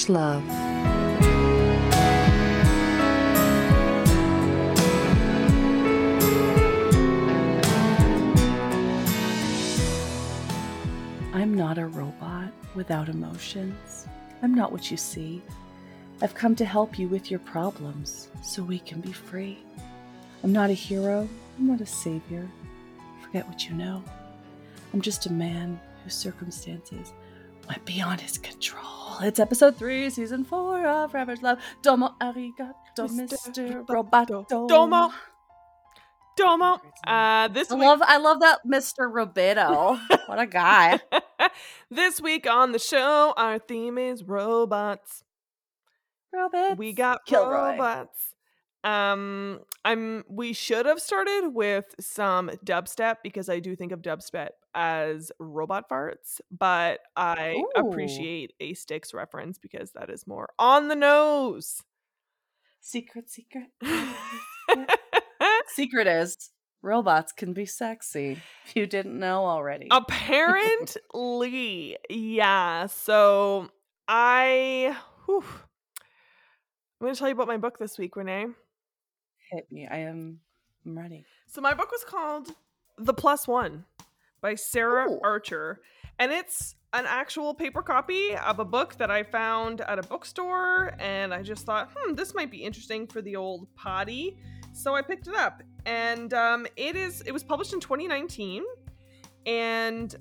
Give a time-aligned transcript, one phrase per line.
[0.00, 0.42] much love.
[11.32, 14.06] I'm not a robot without emotions.
[14.42, 15.42] I'm not what you see.
[16.22, 19.58] I've come to help you with your problems so we can be free.
[20.42, 21.28] I'm not a hero.
[21.58, 22.48] I'm not a savior.
[23.22, 24.02] Forget what you know.
[24.92, 27.12] I'm just a man whose circumstances
[27.70, 29.18] went beyond his control.
[29.20, 31.58] It's episode three, season four of Ravage Love.
[31.82, 33.86] Domo arigato, Mr.
[33.86, 34.44] Roboto.
[34.66, 35.12] Domo.
[36.36, 36.80] Domo.
[37.06, 39.08] Uh, this I week, love, I love that Mr.
[39.08, 40.00] Roboto.
[40.26, 40.98] what a guy.
[41.90, 45.22] this week on the show, our theme is robots.
[46.32, 46.76] Robots.
[46.76, 47.72] We got Kilroy.
[47.72, 48.29] robots.
[48.82, 50.24] Um, I'm.
[50.28, 55.88] We should have started with some dubstep because I do think of dubstep as robot
[55.90, 57.70] farts, but I Ooh.
[57.76, 61.82] appreciate a Styx reference because that is more on the nose.
[62.80, 63.68] Secret, secret.
[65.68, 66.50] Secret is
[66.82, 68.38] robots can be sexy.
[68.64, 69.88] If you didn't know already.
[69.90, 72.86] Apparently, yeah.
[72.86, 73.68] So
[74.08, 78.46] I, whew, I'm going to tell you about my book this week, Renee.
[79.50, 79.88] Hit me.
[79.90, 80.40] I am
[80.86, 81.24] I'm ready.
[81.46, 82.48] So my book was called
[82.98, 83.84] The Plus One
[84.40, 85.20] by Sarah Ooh.
[85.22, 85.80] Archer,
[86.18, 90.94] and it's an actual paper copy of a book that I found at a bookstore,
[90.98, 94.38] and I just thought, hmm, this might be interesting for the old potty.
[94.72, 97.22] So I picked it up, and um, it is.
[97.22, 98.64] It was published in 2019,
[99.46, 100.14] and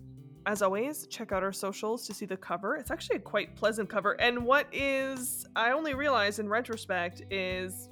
[0.45, 2.75] as always, check out our socials to see the cover.
[2.75, 7.88] It's actually a quite pleasant cover, and what is I only realized in retrospect is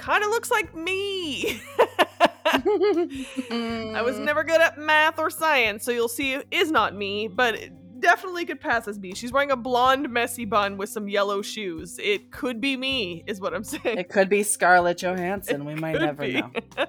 [0.00, 1.60] kind of looks like me.
[2.46, 7.28] I was never good at math or science, so you'll see it is not me,
[7.28, 9.14] but it definitely could pass as me.
[9.14, 11.98] She's wearing a blonde, messy bun with some yellow shoes.
[12.02, 13.98] It could be me, is what I'm saying.
[13.98, 15.64] It could be Scarlett Johansson.
[15.64, 16.40] We might never be.
[16.40, 16.50] know.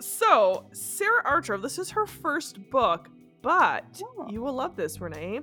[0.00, 3.08] so, Sarah Archer, this is her first book,
[3.42, 3.84] but
[4.18, 4.26] Oh.
[4.28, 5.40] you will love this, Renee.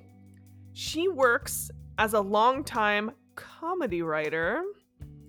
[0.74, 4.64] She works as a longtime comedy writer.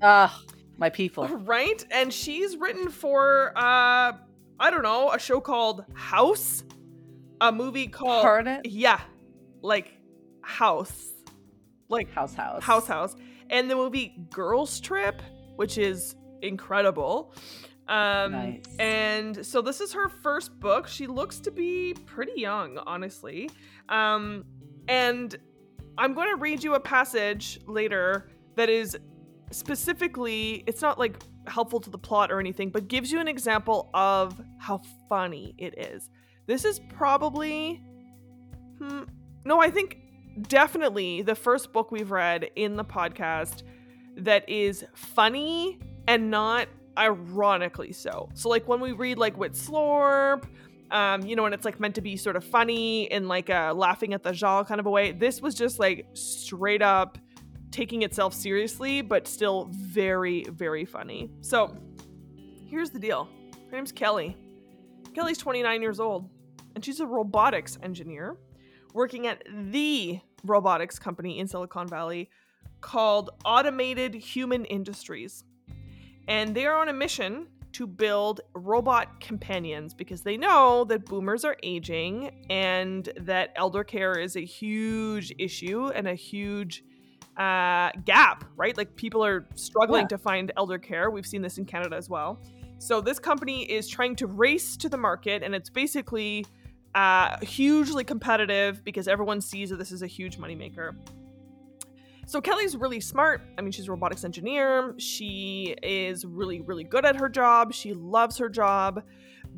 [0.03, 0.41] Ah,
[0.79, 1.27] my people.
[1.45, 1.85] Right?
[1.91, 4.13] And she's written for uh
[4.61, 6.63] I don't know, a show called House,
[7.41, 8.47] a movie called?
[8.65, 9.01] Yeah.
[9.63, 9.99] Like
[10.43, 11.13] House.
[11.89, 12.63] Like House House.
[12.63, 13.17] House House.
[13.51, 15.21] And the movie Girls Trip,
[15.57, 17.35] which is incredible.
[17.89, 18.63] Um Nice.
[18.79, 20.87] and so this is her first book.
[20.89, 23.51] She looks to be pretty young, honestly.
[23.89, 24.45] Um
[24.89, 25.37] and
[25.97, 28.99] I'm going to read you a passage later that is
[29.55, 31.17] specifically it's not like
[31.47, 35.79] helpful to the plot or anything, but gives you an example of how funny it
[35.79, 36.11] is.
[36.47, 37.83] This is probably
[38.79, 39.03] hmm,
[39.45, 39.99] no, I think
[40.49, 43.63] definitely the first book we've read in the podcast
[44.17, 45.79] that is funny
[46.09, 48.29] and not ironically so.
[48.35, 50.47] So like when we read like Wit Slorp,
[50.91, 53.73] um, you know, and it's like meant to be sort of funny in like a
[53.75, 55.13] laughing at the jaw kind of a way.
[55.13, 57.19] This was just like straight up
[57.75, 61.29] taking itself seriously, but still very, very funny.
[61.41, 61.77] So
[62.69, 63.29] here's the deal.
[63.69, 64.37] Her name's Kelly.
[65.13, 66.31] Kelly's 29 years old,
[66.77, 68.37] and she's a robotics engineer
[68.93, 69.43] working at
[69.73, 72.31] the robotics company in Silicon Valley
[72.81, 75.43] called Automated Human Industries.
[76.29, 81.45] And they are on a mission to build robot companions because they know that boomers
[81.45, 86.85] are aging and that elder care is a huge issue and a huge
[87.37, 88.77] uh, gap, right?
[88.77, 90.09] Like people are struggling Yeah.
[90.09, 91.11] to find elder care.
[91.11, 92.41] We've seen this in Canada as well.
[92.79, 96.45] So this company is trying to race to the market, and it's basically
[96.95, 100.95] uh, hugely competitive because everyone sees that this is a huge moneymaker.
[102.27, 103.43] So Kelly's really smart.
[103.59, 104.95] I mean, she's a robotics engineer.
[104.99, 107.75] She is really, really good at her job.
[107.75, 109.03] She loves her job,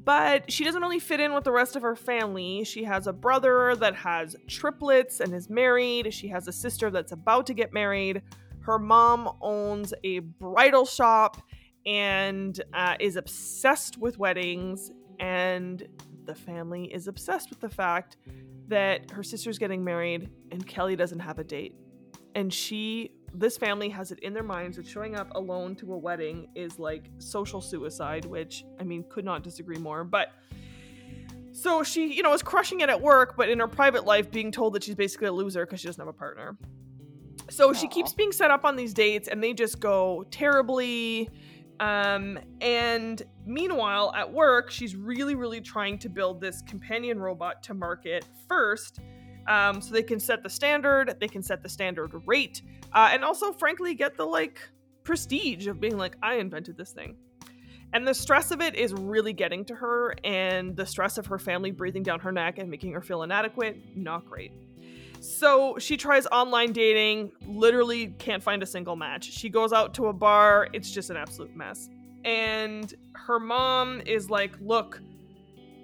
[0.07, 2.63] but she doesn't really fit in with the rest of her family.
[2.63, 6.15] She has a brother that has triplets and is married.
[6.15, 8.23] She has a sister that's about to get married.
[8.61, 11.43] Her mom owns a bridal shop
[11.85, 14.93] and uh, is obsessed with weddings.
[15.19, 15.87] And
[16.25, 18.17] the family is obsessed with the fact
[18.69, 21.75] that her sister's getting married and Kelly doesn't have a date
[22.37, 25.99] and she this family has it in their minds that showing up alone to a
[25.99, 30.33] wedding is like social suicide which i mean could not disagree more but
[31.57, 34.53] so she you know is crushing it at work but in her private life being
[34.53, 36.57] told that she's basically a loser because she doesn't have a partner.
[37.49, 41.31] So she keeps being set up on these dates and they just go terribly
[41.81, 47.75] um and meanwhile at work she's really really trying to build this companion robot to
[47.75, 49.01] market first
[49.49, 52.63] Um, so they can set the standard, they can set the standard rate,
[52.93, 54.59] uh, and also, frankly, get the like
[55.05, 57.17] prestige of being like, I invented this thing.
[57.93, 61.39] And the stress of it is really getting to her, and the stress of her
[61.39, 64.53] family breathing down her neck and making her feel inadequate, not great.
[65.21, 69.25] So she tries online dating, literally can't find a single match.
[69.33, 71.89] She goes out to a bar, it's just an absolute mess.
[72.25, 75.01] And her mom is like, Look,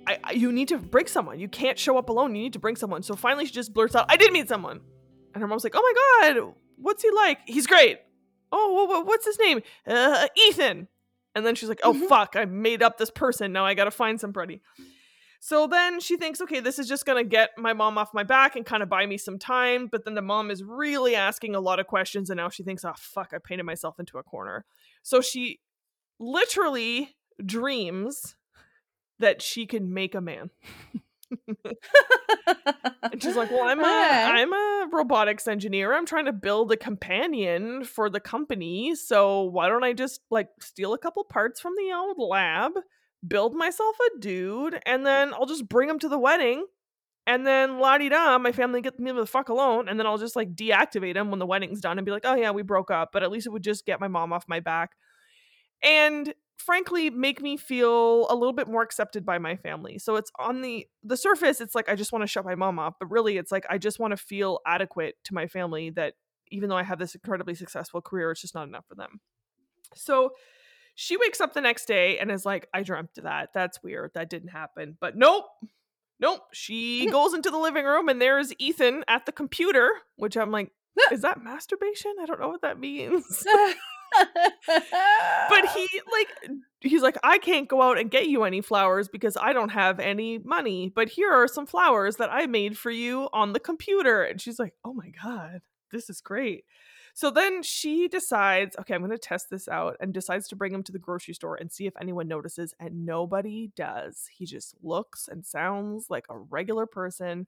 [0.06, 1.38] I, I, you need to bring someone.
[1.38, 2.34] You can't show up alone.
[2.34, 3.02] You need to bring someone.
[3.02, 4.80] So finally, she just blurts out, I did meet someone.
[5.34, 5.82] And her mom's like, Oh
[6.22, 7.38] my God, what's he like?
[7.46, 8.00] He's great.
[8.50, 9.62] Oh, what's his name?
[9.86, 10.88] Uh, Ethan.
[11.34, 12.06] And then she's like, oh, mm-hmm.
[12.06, 13.52] fuck, I made up this person.
[13.52, 14.60] Now I gotta find somebody.
[15.40, 18.54] So then she thinks, okay, this is just gonna get my mom off my back
[18.54, 19.88] and kind of buy me some time.
[19.90, 22.84] But then the mom is really asking a lot of questions, and now she thinks,
[22.84, 24.64] oh, fuck, I painted myself into a corner.
[25.02, 25.60] So she
[26.20, 28.36] literally dreams
[29.22, 30.50] that she can make a man.
[31.50, 35.94] and she's like, "Well, I'm a I'm a robotics engineer.
[35.94, 38.94] I'm trying to build a companion for the company.
[38.94, 42.72] So why don't I just like steal a couple parts from the old lab,
[43.26, 46.66] build myself a dude, and then I'll just bring him to the wedding."
[47.24, 50.18] And then la di da, my family get me the fuck alone, and then I'll
[50.18, 52.90] just like deactivate him when the wedding's done and be like, oh yeah, we broke
[52.90, 54.96] up, but at least it would just get my mom off my back.
[55.84, 59.98] And frankly make me feel a little bit more accepted by my family.
[59.98, 62.78] So it's on the the surface it's like I just want to shut my mom
[62.78, 66.14] off, but really it's like I just want to feel adequate to my family that
[66.50, 69.20] even though I have this incredibly successful career, it's just not enough for them.
[69.94, 70.30] So
[70.94, 73.50] she wakes up the next day and is like, I dreamt that.
[73.54, 74.12] That's weird.
[74.14, 74.96] That didn't happen.
[75.00, 75.46] But nope.
[76.20, 76.42] Nope.
[76.52, 80.70] She goes into the living room and there's Ethan at the computer, which I'm like,
[81.10, 82.12] is that masturbation?
[82.20, 83.44] I don't know what that means.
[85.48, 86.28] but he like
[86.80, 90.00] he's like I can't go out and get you any flowers because I don't have
[90.00, 94.22] any money, but here are some flowers that I made for you on the computer.
[94.22, 95.60] And she's like, "Oh my god,
[95.90, 96.64] this is great."
[97.14, 100.72] So then she decides, okay, I'm going to test this out and decides to bring
[100.72, 104.28] him to the grocery store and see if anyone notices and nobody does.
[104.34, 107.46] He just looks and sounds like a regular person.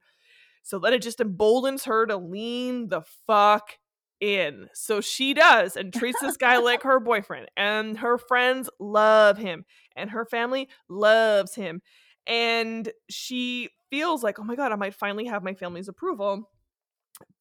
[0.62, 3.78] So then it just emboldens her to lean the fuck
[4.20, 4.68] in.
[4.72, 7.48] So she does and treats this guy like her boyfriend.
[7.56, 9.64] And her friends love him.
[9.96, 11.82] And her family loves him.
[12.26, 16.50] And she feels like, oh my God, I might finally have my family's approval.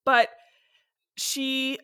[0.05, 0.29] But
[1.15, 1.79] she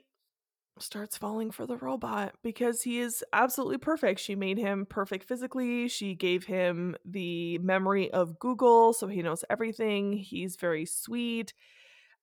[0.80, 4.20] starts falling for the robot because he is absolutely perfect.
[4.20, 5.88] She made him perfect physically.
[5.88, 10.14] She gave him the memory of Google, so he knows everything.
[10.14, 11.54] He's very sweet.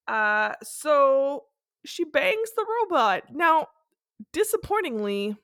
[0.08, 1.44] Uh, so
[1.86, 3.24] she bangs the robot.
[3.32, 3.68] Now,
[4.32, 5.36] disappointingly,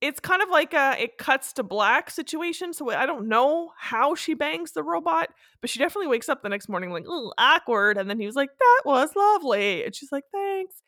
[0.00, 2.72] it's kind of like a it cuts to black situation.
[2.72, 5.28] So I don't know how she bangs the robot,
[5.60, 7.98] but she definitely wakes up the next morning like, oh, awkward.
[7.98, 9.84] And then he was like, that was lovely.
[9.84, 10.82] And she's like, thanks.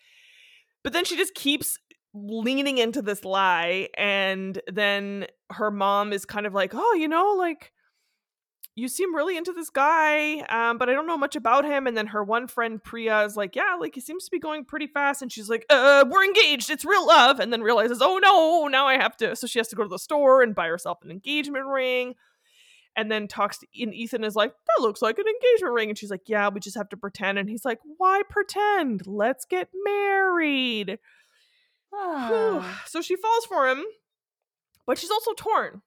[0.83, 1.79] But then she just keeps
[2.15, 3.89] leaning into this lie.
[3.97, 7.73] And then her mom is kind of like, oh, you know, like,
[8.75, 11.87] you seem really into this guy, um, but I don't know much about him.
[11.87, 14.65] And then her one friend Priya is like, yeah, like he seems to be going
[14.65, 15.21] pretty fast.
[15.21, 16.71] And she's like, uh, we're engaged.
[16.71, 17.39] It's real love.
[17.39, 19.37] And then realizes, oh no, now I have to.
[19.37, 22.15] So she has to go to the store and buy herself an engagement ring.
[22.97, 25.89] And then talks to and Ethan is like, that looks like an engagement ring.
[25.91, 27.39] And she's like, yeah, we just have to pretend.
[27.39, 29.07] And he's like, why pretend?
[29.07, 30.99] Let's get married.
[32.87, 33.85] So she falls for him,
[34.87, 35.83] but she's also torn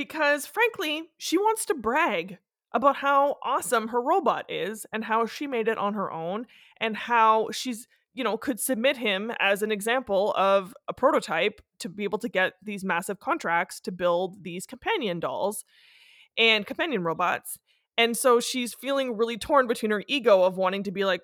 [0.00, 2.38] because frankly, she wants to brag
[2.72, 6.46] about how awesome her robot is and how she made it on her own
[6.78, 11.90] and how she's you know could submit him as an example of a prototype to
[11.90, 15.66] be able to get these massive contracts to build these companion dolls
[16.38, 17.58] and companion robots.
[17.98, 21.20] And so she's feeling really torn between her ego of wanting to be like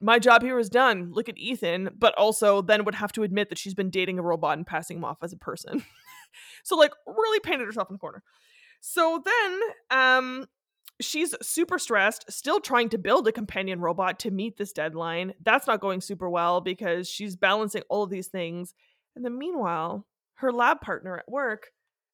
[0.00, 1.12] my job here is done.
[1.12, 4.22] Look at ethan but also then would have to admit that she's been dating a
[4.22, 5.84] robot and passing him off as a person
[6.62, 8.22] so like really painted herself in the corner.
[8.80, 9.60] So then
[9.90, 10.46] um
[11.00, 15.32] she's super stressed, still trying to build a companion robot to meet this deadline.
[15.42, 18.74] That's not going super well because she's balancing all of these things.
[19.16, 21.68] And then meanwhile, her lab partner at work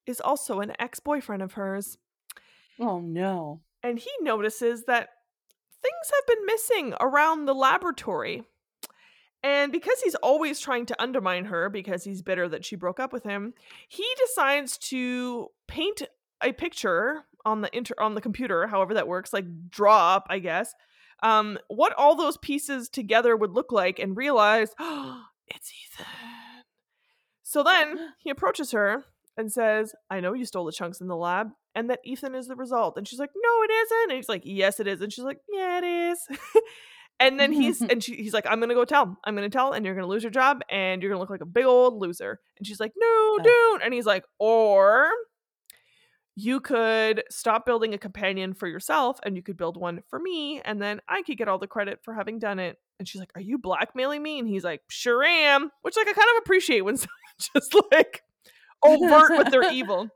[0.06, 1.98] is also an ex-boyfriend of hers.
[2.80, 3.62] Oh no.
[3.82, 5.08] And he notices that
[5.82, 8.44] things have been missing around the laboratory.
[9.42, 13.12] And because he's always trying to undermine her because he's bitter that she broke up
[13.12, 13.54] with him,
[13.88, 16.02] he decides to paint
[16.42, 20.40] a picture on the inter on the computer, however that works, like draw up, I
[20.40, 20.74] guess,
[21.22, 26.06] um, what all those pieces together would look like and realize, oh, it's Ethan.
[27.42, 29.04] So then he approaches her
[29.36, 32.48] and says, I know you stole the chunks in the lab, and that Ethan is
[32.48, 32.96] the result.
[32.96, 34.10] And she's like, no, it isn't.
[34.10, 35.00] And he's like, yes, it is.
[35.00, 36.18] And she's like, yeah, it is.
[37.20, 39.16] and then he's and she, he's like, I'm gonna go tell.
[39.24, 41.46] I'm gonna tell, and you're gonna lose your job, and you're gonna look like a
[41.46, 42.40] big old loser.
[42.58, 43.40] And she's like, no, Oh.
[43.42, 43.82] don't.
[43.82, 45.10] And he's like, or
[46.38, 50.60] you could stop building a companion for yourself and you could build one for me
[50.66, 52.78] and then I could get all the credit for having done it.
[52.98, 54.38] And she's like, Are you blackmailing me?
[54.38, 55.70] And he's like, Sure am.
[55.80, 57.08] Which like I kind of appreciate when someone
[57.54, 58.22] just like
[58.84, 60.08] overt with their evil.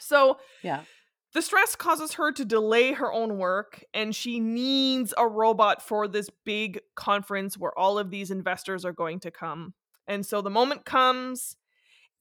[0.00, 0.80] So Yeah.
[1.34, 6.06] The stress causes her to delay her own work, and she needs a robot for
[6.06, 9.74] this big conference where all of these investors are going to come.
[10.06, 11.56] And so the moment comes,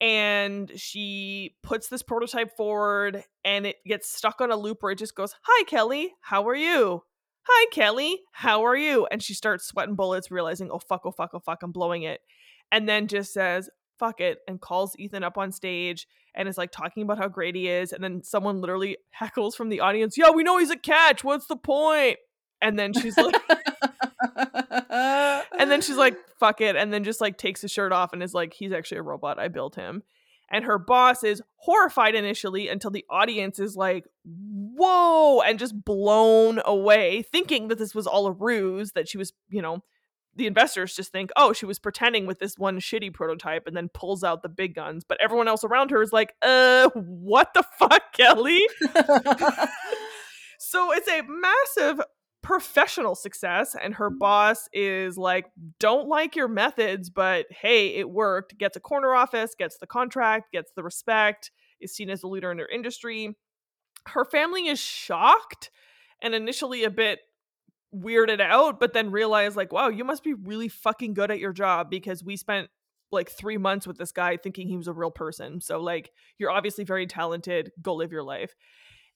[0.02, 4.98] and she puts this prototype forward, and it gets stuck on a loop where it
[4.98, 7.04] just goes, Hi, Kelly, how are you?
[7.44, 9.06] Hi, Kelly, how are you?
[9.12, 12.22] And she starts sweating bullets, realizing, Oh, fuck, oh, fuck, oh, fuck, I'm blowing it.
[12.72, 16.72] And then just says, Fuck it, and calls Ethan up on stage and is like
[16.72, 20.32] talking about how great he is and then someone literally heckles from the audience yeah
[20.32, 22.18] we know he's a catch what's the point?" point
[22.62, 23.36] and then she's like
[24.90, 28.24] and then she's like fuck it and then just like takes his shirt off and
[28.24, 30.04] is like he's actually a robot i built him
[30.50, 36.62] and her boss is horrified initially until the audience is like whoa and just blown
[36.66, 39.84] away thinking that this was all a ruse that she was you know
[40.36, 43.90] the investors just think, oh, she was pretending with this one shitty prototype and then
[43.94, 45.04] pulls out the big guns.
[45.08, 48.62] But everyone else around her is like, uh, what the fuck, Kelly?
[50.60, 52.02] so it's a massive
[52.42, 53.76] professional success.
[53.82, 55.46] And her boss is like,
[55.80, 58.58] don't like your methods, but hey, it worked.
[58.58, 62.52] Gets a corner office, gets the contract, gets the respect, is seen as a leader
[62.52, 63.36] in her industry.
[64.08, 65.72] Her family is shocked
[66.22, 67.20] and initially a bit
[67.96, 71.54] weirded out, but then realized like, wow, you must be really fucking good at your
[71.54, 72.70] job because we spent
[73.12, 75.62] like three months with this guy thinking he was a real person.
[75.62, 77.72] So like, you're obviously very talented.
[77.82, 78.56] Go live your life.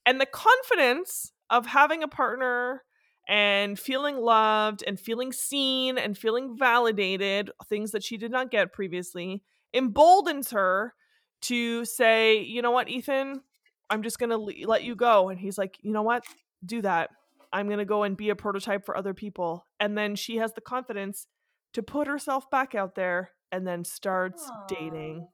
[0.06, 2.84] And the confidence of having a partner
[3.28, 8.72] and feeling loved and feeling seen and feeling validated, things that she did not get
[8.72, 9.44] previously,
[9.74, 10.94] emboldens her
[11.42, 13.42] to say, you know what, Ethan,
[13.90, 15.30] I'm just going to le- let you go.
[15.30, 16.24] And he's like, you know what,
[16.66, 17.10] do that.
[17.54, 19.66] I'm going to go and be a prototype for other people.
[19.80, 21.28] And then she has the confidence
[21.74, 25.28] to put herself back out there and then starts dating.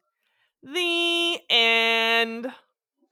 [0.62, 2.48] The end.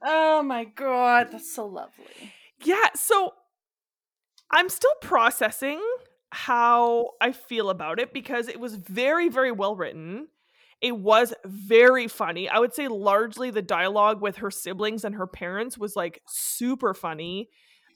[0.04, 2.34] oh my god, that's so lovely.
[2.64, 3.34] Yeah, so
[4.52, 5.82] I'm still processing
[6.32, 10.28] how I feel about it because it was very, very well written.
[10.80, 12.50] It was very funny.
[12.50, 16.94] I would say largely the dialogue with her siblings and her parents was like super
[16.94, 17.50] funny.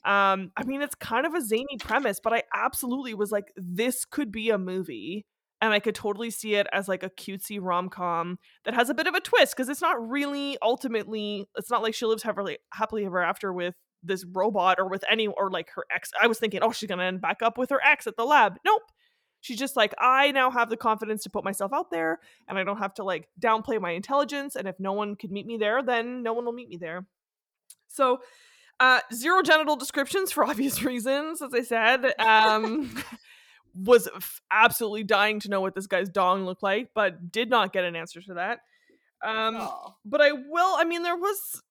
[0.06, 4.04] Um, I mean, it's kind of a zany premise, but I absolutely was like, this
[4.04, 5.26] could be a movie.
[5.60, 8.94] And I could totally see it as like a cutesy rom com that has a
[8.94, 12.58] bit of a twist because it's not really ultimately, it's not like she lives happily,
[12.74, 16.10] happily ever after with this robot or with any, or like her ex.
[16.20, 18.24] I was thinking, oh, she's going to end back up with her ex at the
[18.24, 18.58] lab.
[18.64, 18.82] Nope.
[19.40, 22.62] She's just like, I now have the confidence to put myself out there and I
[22.62, 24.56] don't have to like downplay my intelligence.
[24.56, 27.06] And if no one could meet me there, then no one will meet me there.
[27.88, 28.18] So,
[28.80, 32.12] uh, zero genital descriptions for obvious reasons, as I said.
[32.20, 33.02] Um,
[33.74, 37.72] was f- absolutely dying to know what this guy's dong looked like, but did not
[37.72, 38.60] get an answer to that.
[39.24, 39.94] Um, Aw.
[40.04, 40.76] but I will.
[40.76, 41.62] I mean, there was.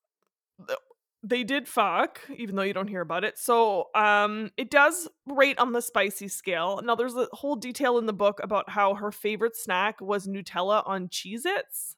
[1.22, 3.36] They did fuck, even though you don't hear about it.
[3.36, 6.80] So, um, it does rate on the spicy scale.
[6.84, 10.84] Now, there's a whole detail in the book about how her favorite snack was Nutella
[10.86, 11.96] on Cheez Its.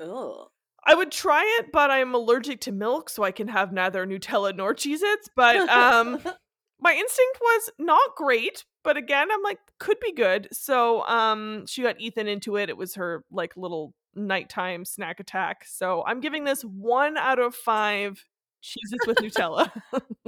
[0.00, 0.48] Ugh.
[0.86, 4.54] I would try it, but I'm allergic to milk, so I can have neither Nutella
[4.54, 5.28] nor Cheez Its.
[5.34, 6.20] But um,
[6.80, 10.48] my instinct was not great, but again, I'm like, could be good.
[10.52, 12.68] So um, she got Ethan into it.
[12.68, 15.64] It was her like little nighttime snack attack.
[15.66, 18.24] So I'm giving this one out of five
[18.62, 19.70] Cheez Its with Nutella.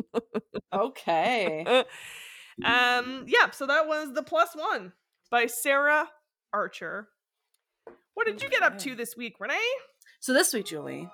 [0.74, 1.64] okay.
[2.64, 4.92] um, yeah, so that was the plus one
[5.30, 6.08] by Sarah
[6.52, 7.08] Archer.
[8.14, 9.58] What did you get up to this week, Renee?
[10.26, 11.08] So this week, Julie,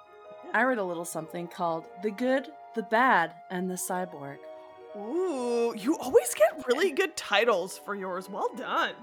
[0.54, 4.38] I read a little something called The Good, the Bad, and the Cyborg.
[4.96, 8.30] Ooh, you always get really good titles for yours.
[8.30, 8.94] Well done.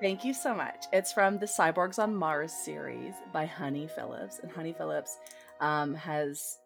[0.00, 0.84] Thank you so much.
[0.92, 4.38] It's from the Cyborgs on Mars series by Honey Phillips.
[4.38, 5.18] And Honey Phillips
[5.60, 6.60] um, has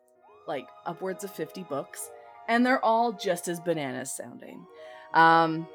[0.46, 2.10] like upwards of 50 books,
[2.48, 4.66] and they're all just as bananas sounding.
[5.14, 5.66] Um,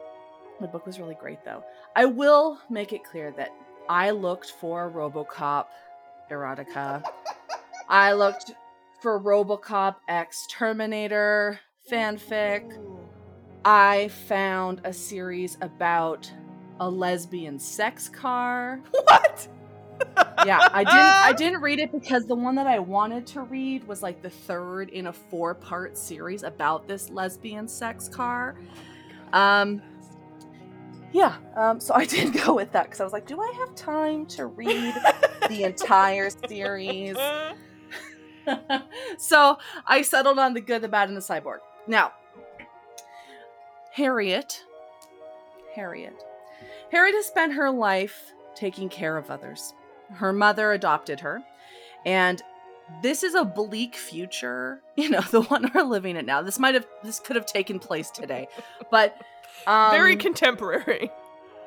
[0.62, 1.64] the book was really great, though.
[1.96, 3.50] I will make it clear that
[3.90, 5.66] I looked for Robocop
[6.32, 7.03] erotica.
[7.89, 8.51] I looked
[9.01, 12.77] for Robocop X Terminator fanfic.
[13.65, 16.32] I found a series about
[16.80, 18.80] a lesbian sex car.
[18.92, 19.48] What?
[20.46, 23.88] yeah, I didn't I didn't read it because the one that I wanted to read
[23.88, 28.56] was like the third in a four-part series about this lesbian sex car.
[29.32, 29.82] Um
[31.13, 33.75] yeah, um, so I did go with that because I was like, do I have
[33.75, 34.96] time to read
[35.48, 37.15] the entire series?
[39.17, 41.60] so I settled on the good, the bad, and the cyborg.
[41.88, 42.12] Now,
[43.91, 44.63] Harriet,
[45.75, 46.22] Harriet,
[46.91, 49.74] Harriet has spent her life taking care of others.
[50.13, 51.43] Her mother adopted her,
[52.05, 52.41] and
[53.01, 54.82] this is a bleak future.
[54.96, 56.43] You know, the one we're living in now.
[56.43, 58.48] This might have, this could have taken place today,
[58.91, 59.17] but
[59.67, 61.12] um, very contemporary.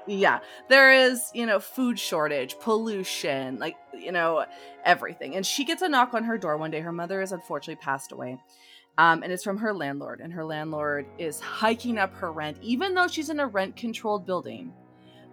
[0.08, 0.38] Yeah,
[0.68, 4.46] there is, you know, food shortage, pollution, like, you know,
[4.84, 5.34] everything.
[5.34, 6.78] And she gets a knock on her door one day.
[6.78, 8.38] Her mother has unfortunately passed away.
[8.98, 10.20] Um, and it's from her landlord.
[10.20, 14.26] And her landlord is hiking up her rent, even though she's in a rent controlled
[14.26, 14.72] building,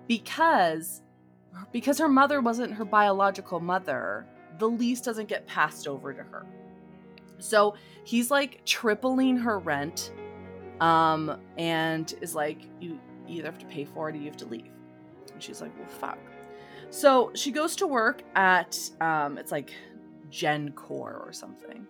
[0.08, 1.04] because
[1.72, 4.26] because her mother wasn't her biological mother,
[4.58, 6.48] the lease doesn't get passed over to her.
[7.38, 10.12] So he's like tripling her rent
[10.80, 14.46] um, and is like, you either have to pay for it or you have to
[14.46, 14.72] leave.
[15.32, 16.20] And she's like, well, fuck.
[16.90, 19.74] So she goes to work at, um, it's like
[20.30, 21.88] GenCore or something.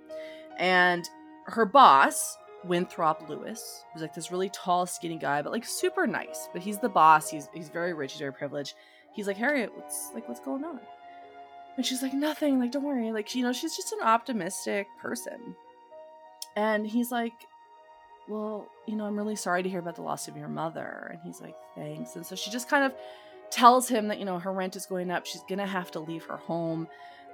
[0.57, 1.09] And
[1.45, 6.47] her boss, Winthrop Lewis, who's like this really tall, skinny guy, but like super nice.
[6.53, 7.29] But he's the boss.
[7.29, 8.13] He's he's very rich.
[8.13, 8.75] He's very privileged.
[9.13, 10.79] He's like Harriet, what's like what's going on?
[11.75, 12.59] And she's like nothing.
[12.59, 13.11] Like don't worry.
[13.11, 15.55] Like you know she's just an optimistic person.
[16.55, 17.33] And he's like,
[18.27, 21.09] well, you know, I'm really sorry to hear about the loss of your mother.
[21.11, 22.15] And he's like, thanks.
[22.15, 22.93] And so she just kind of
[23.49, 25.25] tells him that, you know, her rent is going up.
[25.25, 26.87] She's going to have to leave her home.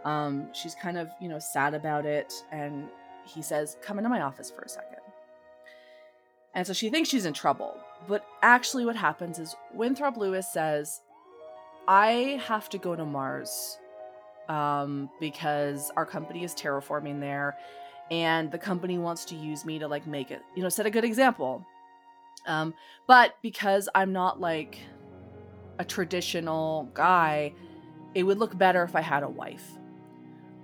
[0.03, 2.33] Um, she's kind of, you know, sad about it.
[2.51, 2.87] And
[3.25, 4.99] he says, come into my office for a second.
[6.55, 7.77] And so she thinks she's in trouble.
[8.07, 11.01] But actually, what happens is Winthrop Lewis says,
[11.87, 13.77] I have to go to Mars
[14.47, 17.55] um, because our company is terraforming there
[18.11, 20.89] and the company wants to use me to like make it you know set a
[20.89, 21.65] good example.
[22.45, 22.73] Um
[23.07, 24.79] but because i'm not like
[25.79, 27.53] a traditional guy
[28.15, 29.77] it would look better if i had a wife.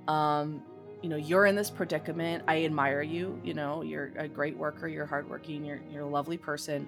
[0.07, 0.61] Um
[1.01, 2.43] you know you're in this predicament.
[2.47, 6.37] I admire you you know you're a great worker you're hardworking you're, you're a lovely
[6.37, 6.87] person.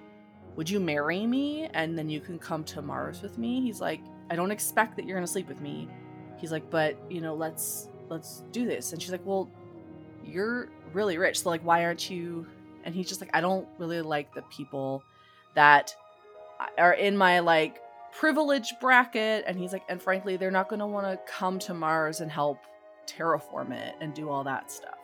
[0.56, 3.60] Would you marry me and then you can come to mars with me?
[3.60, 5.88] He's like i don't expect that you're gonna sleep with me.
[6.38, 8.92] He's like but you know let's let's do this.
[8.92, 9.50] And she's like well
[10.28, 11.40] you're really rich.
[11.40, 12.46] So like why aren't you
[12.84, 15.02] and he's just like I don't really like the people
[15.54, 15.94] that
[16.76, 17.80] are in my like
[18.12, 21.74] privilege bracket and he's like and frankly they're not going to want to come to
[21.74, 22.58] Mars and help
[23.06, 24.98] terraform it and do all that stuff.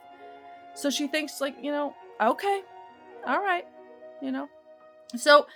[0.75, 2.63] So she thinks like, you know, okay.
[3.27, 3.65] All right.
[4.21, 4.49] You know.
[5.17, 5.47] So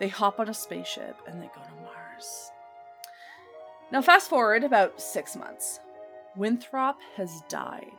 [0.00, 2.50] they hop on a spaceship and they go to Mars.
[3.92, 5.80] Now fast forward about 6 months.
[6.36, 7.92] Winthrop has died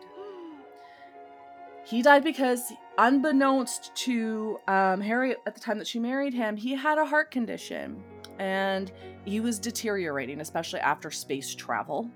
[1.86, 6.74] he died because, unbeknownst to um, Harriet at the time that she married him, he
[6.74, 8.04] had a heart condition
[8.40, 8.92] and
[9.24, 12.10] he was deteriorating, especially after space travel.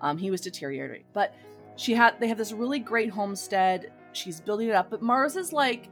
[0.00, 1.34] Um, he was deteriorating, but
[1.76, 3.92] she had they have this really great homestead.
[4.12, 5.90] She's building it up, but Mars is like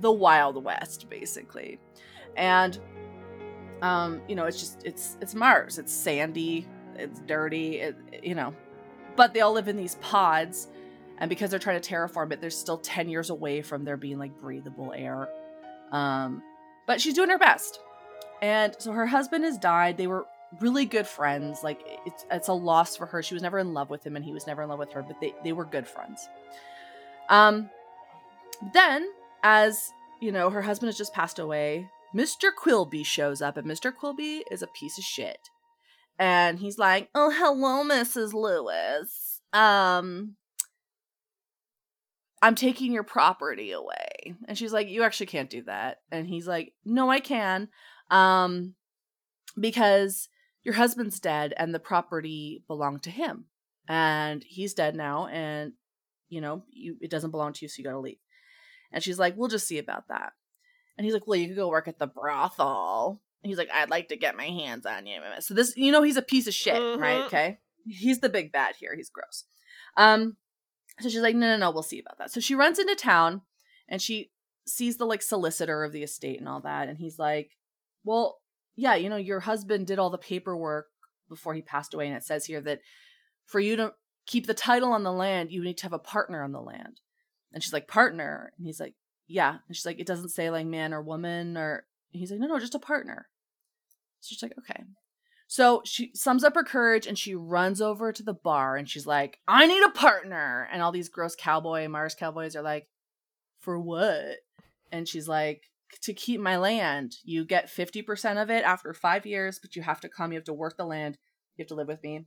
[0.00, 1.78] the Wild West, basically,
[2.36, 2.80] and
[3.82, 5.78] um, you know, it's just it's it's Mars.
[5.78, 8.54] It's sandy, it's dirty, it, you know,
[9.16, 10.68] but they all live in these pods
[11.18, 14.18] and because they're trying to terraform it, they're still 10 years away from there being
[14.18, 15.28] like breathable air.
[15.92, 16.42] Um,
[16.86, 17.78] but she's doing her best.
[18.42, 19.96] And so her husband has died.
[19.96, 20.26] They were
[20.60, 21.62] really good friends.
[21.62, 23.22] Like it's it's a loss for her.
[23.22, 25.02] She was never in love with him and he was never in love with her,
[25.02, 26.28] but they, they were good friends.
[27.28, 27.70] Um
[28.72, 29.08] then
[29.42, 32.50] as you know, her husband has just passed away, Mr.
[32.56, 33.92] Quilby shows up, and Mr.
[33.92, 35.50] Quilby is a piece of shit.
[36.18, 38.32] And he's like, Oh, hello, Mrs.
[38.32, 39.40] Lewis.
[39.52, 40.36] Um,
[42.44, 44.34] I'm taking your property away.
[44.46, 46.00] And she's like, You actually can't do that.
[46.12, 47.68] And he's like, No, I can.
[48.10, 48.74] Um,
[49.58, 50.28] because
[50.62, 53.46] your husband's dead and the property belonged to him.
[53.88, 55.72] And he's dead now, and
[56.28, 58.18] you know, you it doesn't belong to you, so you gotta leave.
[58.92, 60.34] And she's like, We'll just see about that.
[60.98, 63.22] And he's like, Well, you could go work at the brothel.
[63.42, 65.18] And he's like, I'd like to get my hands on you.
[65.40, 67.00] So this, you know, he's a piece of shit, mm-hmm.
[67.00, 67.24] right?
[67.24, 67.58] Okay.
[67.86, 68.94] He's the big bad here.
[68.94, 69.44] He's gross.
[69.96, 70.36] Um,
[71.00, 72.30] so she's like, no, no, no, we'll see about that.
[72.30, 73.42] So she runs into town
[73.88, 74.30] and she
[74.66, 76.88] sees the like solicitor of the estate and all that.
[76.88, 77.50] And he's like,
[78.04, 78.40] well,
[78.76, 80.86] yeah, you know, your husband did all the paperwork
[81.28, 82.06] before he passed away.
[82.06, 82.80] And it says here that
[83.44, 83.92] for you to
[84.26, 87.00] keep the title on the land, you need to have a partner on the land.
[87.52, 88.52] And she's like, partner.
[88.56, 88.94] And he's like,
[89.26, 89.56] yeah.
[89.66, 92.46] And she's like, it doesn't say like man or woman or, and he's like, no,
[92.46, 93.28] no, just a partner.
[94.20, 94.84] So she's like, okay.
[95.54, 99.06] So she sums up her courage and she runs over to the bar and she's
[99.06, 100.68] like, I need a partner.
[100.72, 102.88] And all these gross cowboy Mars cowboys are like,
[103.60, 104.38] For what?
[104.90, 105.62] And she's like,
[106.02, 107.18] To keep my land.
[107.22, 110.32] You get 50% of it after five years, but you have to come.
[110.32, 111.18] You have to work the land.
[111.54, 112.16] You have to live with me.
[112.16, 112.26] And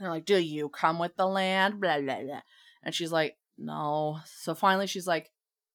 [0.00, 1.80] they're like, Do you come with the land?
[1.80, 2.40] Blah, blah, blah.
[2.82, 4.18] And she's like, No.
[4.40, 5.30] So finally she's like,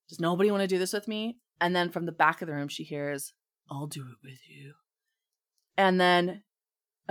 [0.10, 1.38] Does nobody want to do this with me?
[1.62, 3.32] And then from the back of the room, she hears,
[3.70, 4.74] I'll do it with you.
[5.78, 6.44] And then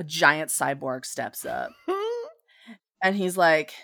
[0.01, 1.73] a giant cyborg steps up
[3.03, 3.75] and he's like,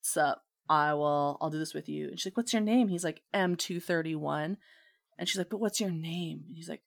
[0.00, 0.42] What's up?
[0.70, 2.08] I will, I'll do this with you.
[2.08, 2.88] And she's like, What's your name?
[2.88, 4.56] He's like, M231.
[5.18, 6.44] And she's like, But what's your name?
[6.46, 6.80] And he's like,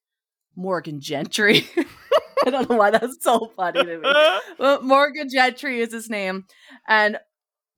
[0.55, 1.67] Morgan Gentry.
[2.45, 4.13] I don't know why that's so funny to me.
[4.57, 6.45] But Morgan Gentry is his name.
[6.87, 7.19] And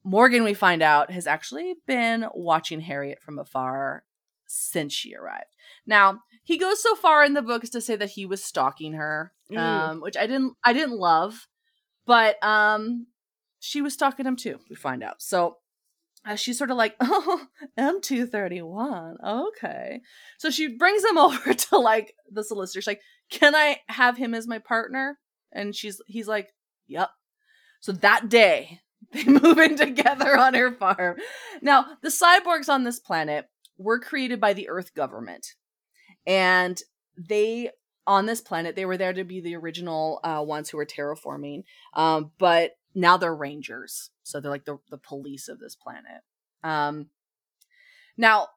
[0.06, 4.06] Morgan, we find out, has actually been watching Harriet from afar
[4.48, 5.56] since she arrived.
[5.86, 8.94] Now, he goes so far in the book as to say that he was stalking
[8.94, 9.60] her, Mm.
[9.60, 11.48] um, which I didn't I didn't love,
[12.06, 13.08] but um
[13.60, 15.22] she was stalking him too, we find out.
[15.22, 15.58] So
[16.26, 17.46] uh, she's sort of like, oh,
[17.80, 19.16] M231.
[19.26, 20.02] Okay.
[20.38, 22.82] So she brings him over to like the solicitor.
[22.82, 25.18] She's like, can I have him as my partner?
[25.52, 26.50] And she's he's like,
[26.88, 27.10] yep.
[27.80, 28.80] So that day,
[29.12, 31.18] they move in together on her farm.
[31.62, 33.46] Now, the cyborgs on this planet
[33.78, 35.48] were created by the Earth government.
[36.26, 36.80] And
[37.18, 37.70] they,
[38.06, 41.64] on this planet, they were there to be the original uh, ones who were terraforming.
[41.94, 44.10] Um, but now they're rangers.
[44.24, 46.22] So they're like the, the police of this planet.
[46.64, 47.08] Um,
[48.18, 48.50] now,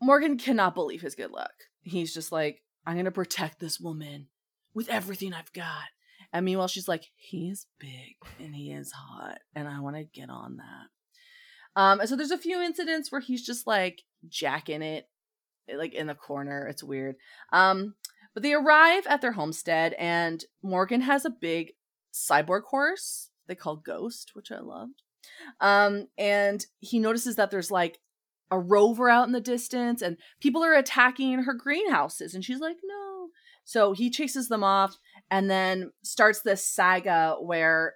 [0.00, 1.52] Morgan cannot believe his good luck.
[1.82, 4.28] He's just like, I'm to protect this woman
[4.74, 5.88] with everything I've got.
[6.32, 10.04] And meanwhile, she's like, he is big and he is hot, and I want to
[10.04, 11.80] get on that.
[11.80, 15.08] Um, and so there's a few incidents where he's just like jacking it,
[15.74, 16.66] like in the corner.
[16.66, 17.16] It's weird.
[17.52, 17.94] Um,
[18.34, 21.72] but they arrive at their homestead, and Morgan has a big
[22.12, 25.02] cyborg horse they call Ghost, which I loved.
[25.60, 27.98] Um, and he notices that there's like
[28.50, 32.76] a rover out in the distance, and people are attacking her greenhouses, and she's like,
[32.84, 33.28] no.
[33.64, 34.96] So he chases them off
[35.30, 37.94] and then starts this saga where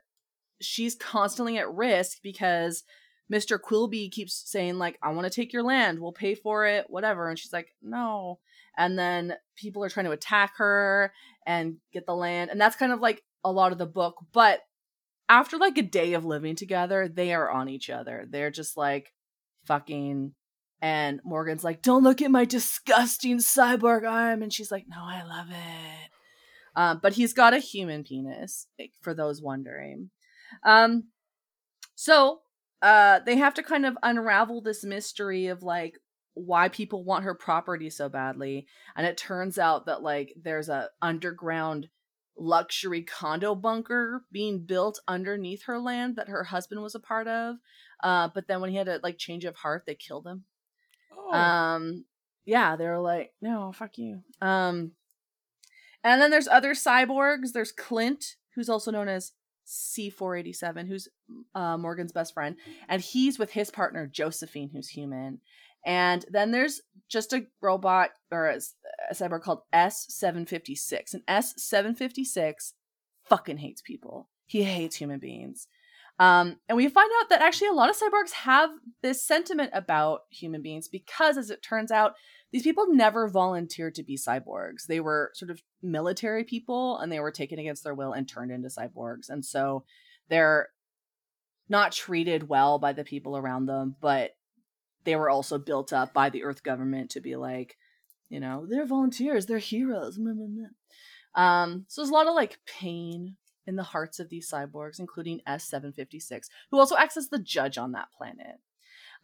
[0.61, 2.85] she's constantly at risk because
[3.33, 3.59] Mr.
[3.59, 7.29] Quilby keeps saying like I want to take your land, we'll pay for it, whatever
[7.29, 8.39] and she's like no.
[8.77, 11.13] And then people are trying to attack her
[11.47, 14.61] and get the land and that's kind of like a lot of the book, but
[15.29, 18.27] after like a day of living together, they are on each other.
[18.29, 19.13] They're just like
[19.65, 20.35] fucking
[20.83, 25.23] and Morgan's like, "Don't look at my disgusting cyborg arm." And she's like, "No, I
[25.23, 26.11] love it."
[26.77, 28.67] Um, but he's got a human penis,
[29.01, 30.11] for those wondering.
[30.65, 31.05] Um,
[31.95, 32.41] so
[32.83, 35.99] uh, they have to kind of unravel this mystery of like
[36.35, 38.67] why people want her property so badly,
[38.97, 41.89] and it turns out that like there's a underground
[42.37, 47.57] luxury condo bunker being built underneath her land that her husband was a part of.
[48.03, 50.45] Uh, but then when he had a like change of heart, they killed him.
[51.17, 51.33] Oh.
[51.33, 52.05] Um,
[52.45, 54.21] yeah, they were like, no, fuck you.
[54.41, 54.93] Um,
[56.03, 57.53] and then there's other cyborgs.
[57.53, 59.33] There's Clint, who's also known as
[59.67, 61.09] C487, who's
[61.55, 62.57] uh, Morgan's best friend,
[62.89, 65.41] and he's with his partner Josephine, who's human.
[65.85, 68.61] And then there's just a robot or a,
[69.11, 72.73] a cyborg called S756, and S756
[73.25, 74.29] fucking hates people.
[74.47, 75.69] He hates human beings.
[76.19, 78.71] Um, and we find out that actually a lot of cyborgs have
[79.03, 82.15] this sentiment about human beings because, as it turns out,
[82.53, 84.87] these people never volunteered to be cyborgs.
[84.87, 88.53] They were sort of military people and they were taken against their will and turned
[88.53, 89.29] into cyborgs.
[89.29, 89.85] And so
[90.29, 90.69] they're
[91.69, 94.33] not treated well by the people around them, but
[95.05, 97.77] they were also built up by the Earth government to be like,
[98.29, 100.19] you know, they're volunteers, they're heroes.
[101.35, 103.37] Um, so there's a lot of like pain
[103.67, 107.93] in the hearts of these cyborgs, including S756, who also acts as the judge on
[107.93, 108.57] that planet.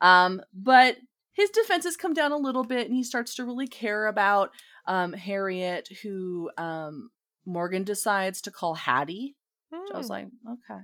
[0.01, 0.97] Um, but
[1.33, 4.51] his defenses come down a little bit, and he starts to really care about
[4.87, 7.11] um, Harriet, who um,
[7.47, 9.37] Morgan decides to call Hattie.
[9.71, 10.13] Which I was Hmm.
[10.13, 10.81] like, okay,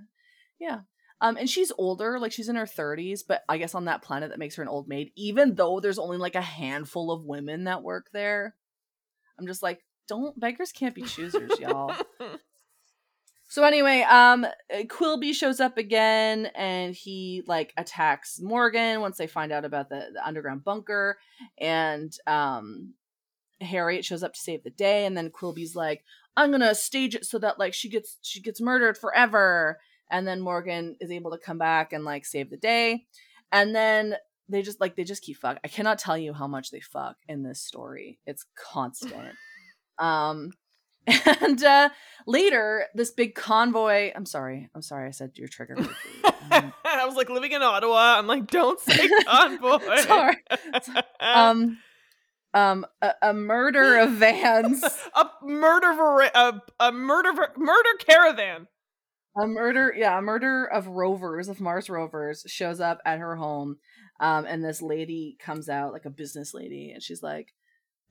[0.61, 0.81] yeah.
[1.21, 4.31] Um, and she's older, like she's in her 30s, but I guess on that planet
[4.31, 7.65] that makes her an old maid, even though there's only like a handful of women
[7.65, 8.55] that work there.
[9.39, 11.95] I'm just like, don't beggars can't be choosers, y'all.
[13.49, 19.27] So anyway, um uh, Quilby shows up again and he like attacks Morgan once they
[19.27, 21.19] find out about the, the underground bunker
[21.57, 22.95] and um
[23.61, 26.05] Harriet shows up to save the day and then Quilby's like
[26.37, 29.79] I'm going to stage it so that like she gets she gets murdered forever
[30.11, 33.05] and then Morgan is able to come back and like save the day
[33.53, 34.17] and then
[34.49, 35.59] they just like they just keep fuck.
[35.65, 38.19] I cannot tell you how much they fuck in this story.
[38.27, 39.35] It's constant.
[39.99, 40.53] um
[41.41, 41.91] And uh,
[42.27, 44.11] later, this big convoy.
[44.15, 44.69] I'm sorry.
[44.75, 45.09] I'm sorry.
[45.09, 45.77] I said your trigger.
[46.49, 48.17] Um, I was like living in Ottawa.
[48.17, 49.97] I'm like, don't say convoy.
[50.03, 50.37] sorry.
[51.19, 51.79] Um,
[52.55, 54.81] um, a, a murder of vans.
[55.17, 55.89] a murder
[56.33, 58.69] a, a murder murder caravan.
[59.37, 63.77] A murder yeah a murder of rovers of mars rovers shows up at her home
[64.21, 67.53] um and this lady comes out like a business lady and she's like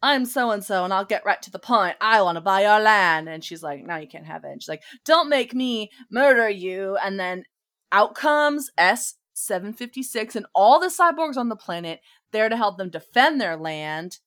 [0.04, 1.96] i'm so and so and i'll get right to the point.
[2.02, 3.28] I want to buy your land.
[3.30, 4.52] And she's like no you can't have it.
[4.52, 6.98] And she's like don't make me murder you.
[7.04, 7.46] And then
[7.92, 12.90] out comes s 756 and all the cyborgs on the planet there to help them
[12.90, 14.20] defend their land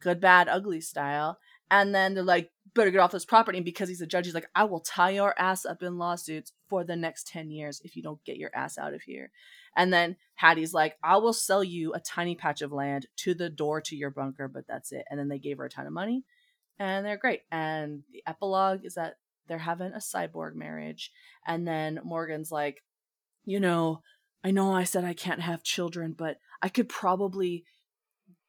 [0.00, 1.38] good bad ugly style.
[1.70, 4.34] And then they're like better get off this property and because he's a judge he's
[4.34, 7.96] like i will tie your ass up in lawsuits for the next 10 years if
[7.96, 9.30] you don't get your ass out of here.
[9.76, 13.50] And then hattie's like i will sell you a tiny patch of land to the
[13.50, 15.04] door to your bunker but that's it.
[15.10, 16.24] And then they gave her a ton of money
[16.78, 17.42] and they're great.
[17.50, 19.14] And the epilogue is that
[19.46, 21.12] they're having a cyborg marriage
[21.46, 22.82] and then morgan's like
[23.44, 24.00] you know
[24.42, 27.64] i know i said i can't have children but i could probably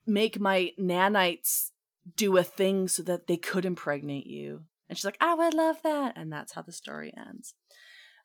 [0.07, 1.71] make my nanites
[2.15, 4.63] do a thing so that they could impregnate you.
[4.89, 6.15] And she's like, I would love that.
[6.15, 7.53] And that's how the story ends.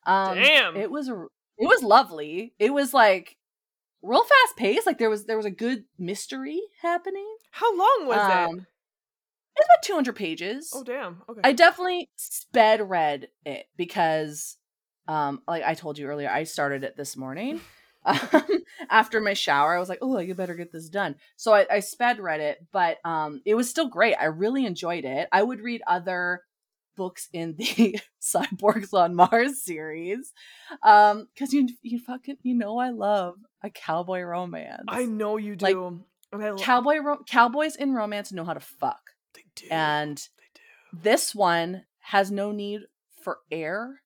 [0.05, 0.75] Um, Damn.
[0.77, 2.53] It was it was lovely.
[2.59, 3.37] It was like
[4.01, 4.85] real fast paced.
[4.85, 7.27] Like there was there was a good mystery happening.
[7.51, 8.65] How long was Um, it?
[9.57, 10.71] It's about 200 pages.
[10.73, 11.21] Oh damn.
[11.29, 11.41] Okay.
[11.43, 14.57] I definitely sped read it because,
[15.07, 17.59] um, like I told you earlier, I started it this morning.
[18.05, 21.65] Um, after my shower, I was like, "Oh, you better get this done." So I,
[21.69, 24.15] I sped read it, but um, it was still great.
[24.15, 25.27] I really enjoyed it.
[25.31, 26.41] I would read other
[26.97, 30.33] books in the Cyborgs on Mars series,
[30.83, 34.83] um, because you you fucking you know I love a cowboy romance.
[34.87, 35.65] I know you do.
[35.65, 39.01] like, lo- cowboy ro- cowboys in romance know how to fuck,
[39.35, 39.67] they do.
[39.69, 40.99] and they do.
[41.03, 42.81] this one has no need
[43.23, 44.01] for air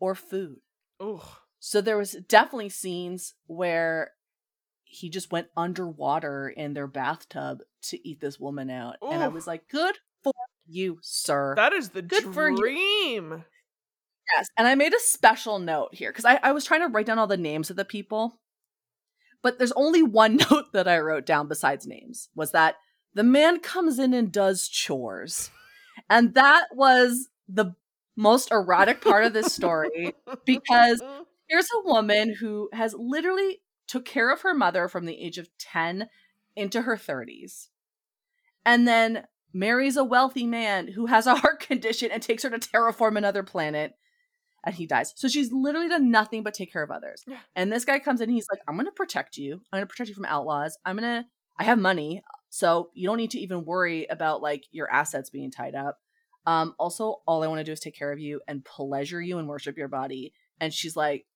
[0.00, 0.56] or food.
[1.00, 1.20] Ugh.
[1.66, 4.10] So there was definitely scenes where
[4.84, 8.96] he just went underwater in their bathtub to eat this woman out.
[9.00, 10.34] And I was like, good for
[10.66, 11.54] you, sir.
[11.56, 12.56] That is the Good for you.
[12.58, 13.44] dream.
[14.30, 14.48] yes.
[14.58, 17.18] And I made a special note here because I, I was trying to write down
[17.18, 18.40] all the names of the people.
[19.42, 22.74] But there's only one note that I wrote down besides names was that
[23.14, 25.50] the man comes in and does chores.
[26.10, 27.74] And that was the
[28.16, 30.12] most erotic part of this story
[30.44, 31.00] because
[31.54, 35.48] here's a woman who has literally took care of her mother from the age of
[35.58, 36.08] 10
[36.56, 37.68] into her 30s
[38.66, 42.58] and then marries a wealthy man who has a heart condition and takes her to
[42.58, 43.92] terraform another planet
[44.64, 45.12] and he dies.
[45.14, 47.22] So she's literally done nothing but take care of others.
[47.24, 47.36] Yeah.
[47.54, 49.60] and this guy comes in and he's like i'm gonna protect you.
[49.72, 50.76] I'm gonna protect you from outlaws.
[50.84, 51.24] I'm gonna
[51.56, 55.52] i have money so you don't need to even worry about like your assets being
[55.52, 55.98] tied up.
[56.46, 59.38] Um also all i want to do is take care of you and pleasure you
[59.38, 60.32] and worship your body.
[60.60, 61.26] And she's like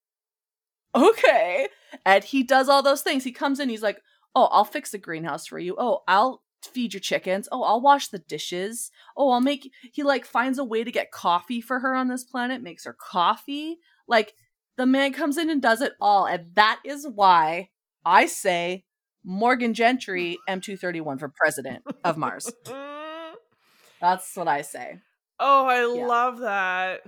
[0.95, 1.69] okay.
[2.05, 3.25] And he does all those things.
[3.25, 4.01] He comes in he's like
[4.35, 5.75] oh i'll fix the greenhouse for you.
[5.79, 7.49] Oh i'll feed your chickens.
[7.51, 8.91] Oh i'll wash the dishes.
[9.17, 12.25] Oh i'll make he like finds a way to get coffee for her on this
[12.25, 13.79] planet makes her coffee.
[14.07, 14.35] Like
[14.77, 17.69] the man comes in and does it all and that is why
[18.07, 18.85] i say
[19.25, 22.53] morgan gentry m231 for president of mars.
[24.01, 25.01] That's what i say.
[25.41, 26.07] Oh, I Yeah.
[26.07, 27.01] love that.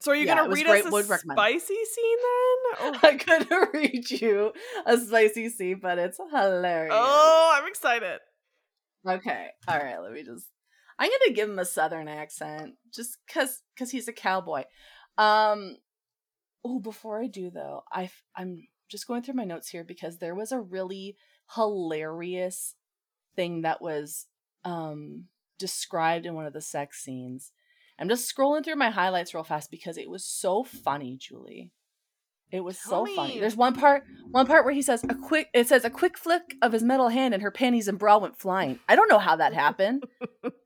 [0.00, 1.38] So are you Yeah, gonna read great, us a recommend.
[1.38, 2.92] spicy scene then?
[2.94, 4.52] Or- i couldn't read you
[4.84, 8.18] a spicy scene but it's hilarious oh, I'm excited.
[9.08, 9.48] Okay.
[9.68, 9.98] All right.
[10.02, 10.46] Let me just.
[10.98, 14.64] I'm gonna give him a southern accent, just cause, cause he's a cowboy.
[15.16, 15.76] Um.
[16.64, 20.34] Oh, before I do though, I I'm just going through my notes here because there
[20.34, 21.16] was a really
[21.54, 22.74] hilarious
[23.36, 24.26] thing that was
[24.64, 25.24] um
[25.58, 27.52] described in one of the sex scenes.
[27.98, 31.70] I'm just scrolling through my highlights real fast because it was so funny, Julie.
[32.52, 33.40] It was Tell so funny.
[33.40, 35.48] There's one part, one part where he says a quick.
[35.52, 38.38] It says a quick flick of his metal hand, and her panties and bra went
[38.38, 38.78] flying.
[38.88, 40.04] I don't know how that happened.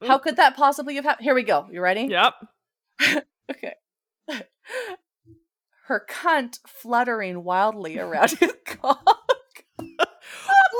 [0.06, 1.24] how could that possibly have happened?
[1.24, 1.66] Here we go.
[1.70, 2.06] You ready?
[2.10, 2.34] Yep.
[3.50, 3.74] Okay.
[5.86, 9.04] her cunt fluttering wildly around his cock.
[9.78, 9.86] All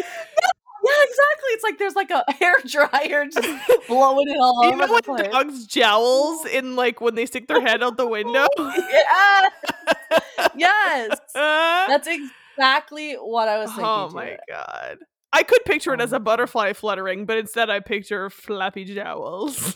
[1.17, 1.49] exactly.
[1.51, 3.49] It's like there's like a hair dryer just
[3.89, 7.49] blowing it all you over know the when dogs jowls in like when they stick
[7.49, 8.47] their head out the window?
[8.59, 9.53] yes.
[10.57, 11.19] yes.
[11.35, 13.85] Uh, That's exactly what I was thinking.
[13.87, 14.99] oh my god.
[15.33, 19.75] I could picture it as Oh a butterfly fluttering, but instead I picture flappy jowls.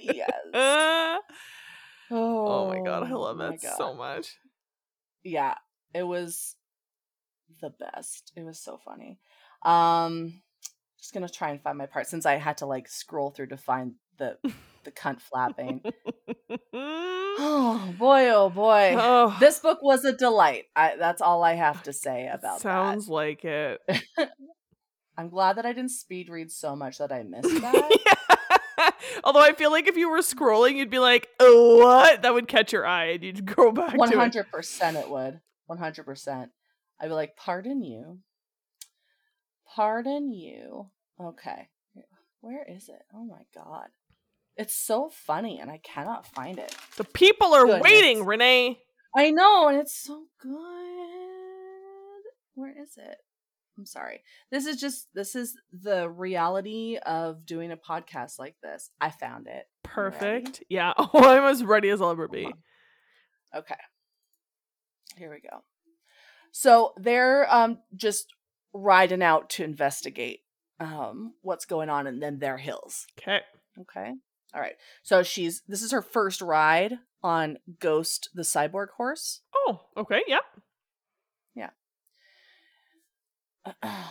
[0.00, 0.30] yes.
[0.52, 1.18] Uh,
[2.10, 4.36] Oh, oh my god, I love my that so much.
[5.24, 5.54] Yeah,
[5.94, 6.54] it was
[7.60, 8.32] the best.
[8.36, 9.18] It was so funny.
[9.64, 10.42] Um
[10.98, 13.56] Just gonna try and find my part since I had to like scroll through to
[13.56, 14.36] find the
[14.84, 15.80] the cunt flapping.
[16.72, 18.94] oh boy, oh boy.
[18.98, 20.64] oh, This book was a delight.
[20.76, 22.60] I, that's all I have to say about that.
[22.60, 23.80] sounds like it.
[25.16, 27.98] I'm glad that I didn't speed read so much that I missed that.
[28.06, 28.90] Yeah.
[29.22, 32.48] Although I feel like if you were scrolling, you'd be like, "Oh, what?" That would
[32.48, 34.18] catch your eye, and you'd go back One to it.
[34.18, 35.40] hundred percent, it would.
[35.66, 36.50] One hundred percent.
[37.04, 38.20] I'd be like, "Pardon you,
[39.76, 40.86] pardon you."
[41.20, 41.68] Okay,
[42.40, 43.02] where is it?
[43.14, 43.88] Oh my god,
[44.56, 46.74] it's so funny, and I cannot find it.
[46.96, 47.82] The people are Goodness.
[47.82, 48.78] waiting, Renee.
[49.14, 50.54] I know, and it's so good.
[52.54, 53.18] Where is it?
[53.76, 54.22] I'm sorry.
[54.50, 58.88] This is just this is the reality of doing a podcast like this.
[58.98, 59.66] I found it.
[59.82, 60.62] Perfect.
[60.70, 60.94] Yeah.
[60.98, 62.50] Oh, I'm as ready as I'll ever be.
[63.54, 63.74] Okay.
[65.18, 65.62] Here we go.
[66.56, 68.32] So they're um just
[68.72, 70.42] riding out to investigate
[70.78, 73.08] um what's going on in then their hills.
[73.18, 73.40] Okay.
[73.80, 74.12] Okay.
[74.54, 74.76] All right.
[75.02, 79.40] So she's this is her first ride on Ghost the cyborg horse.
[79.52, 80.20] Oh, okay.
[80.28, 80.44] Yep.
[81.56, 81.70] Yeah.
[83.74, 84.04] yeah.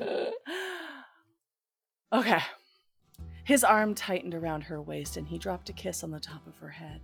[2.12, 2.42] okay.
[3.42, 6.58] His arm tightened around her waist and he dropped a kiss on the top of
[6.58, 7.00] her head.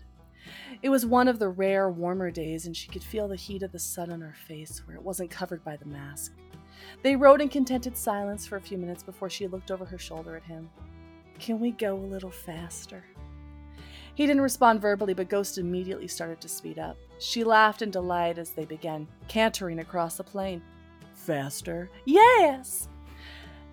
[0.83, 3.73] It was one of the rare, warmer days, and she could feel the heat of
[3.73, 6.33] the sun on her face where it wasn't covered by the mask.
[7.03, 10.37] They rode in contented silence for a few minutes before she looked over her shoulder
[10.37, 10.69] at him.
[11.39, 13.05] Can we go a little faster?
[14.15, 16.97] He didn't respond verbally, but Ghost immediately started to speed up.
[17.19, 20.63] She laughed in delight as they began cantering across the plain.
[21.15, 21.91] Faster?
[22.05, 22.89] Yes!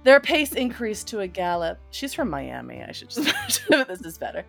[0.04, 1.80] Their pace increased to a gallop.
[1.92, 2.84] She's from Miami.
[2.84, 3.62] I should just.
[3.70, 4.44] this is better.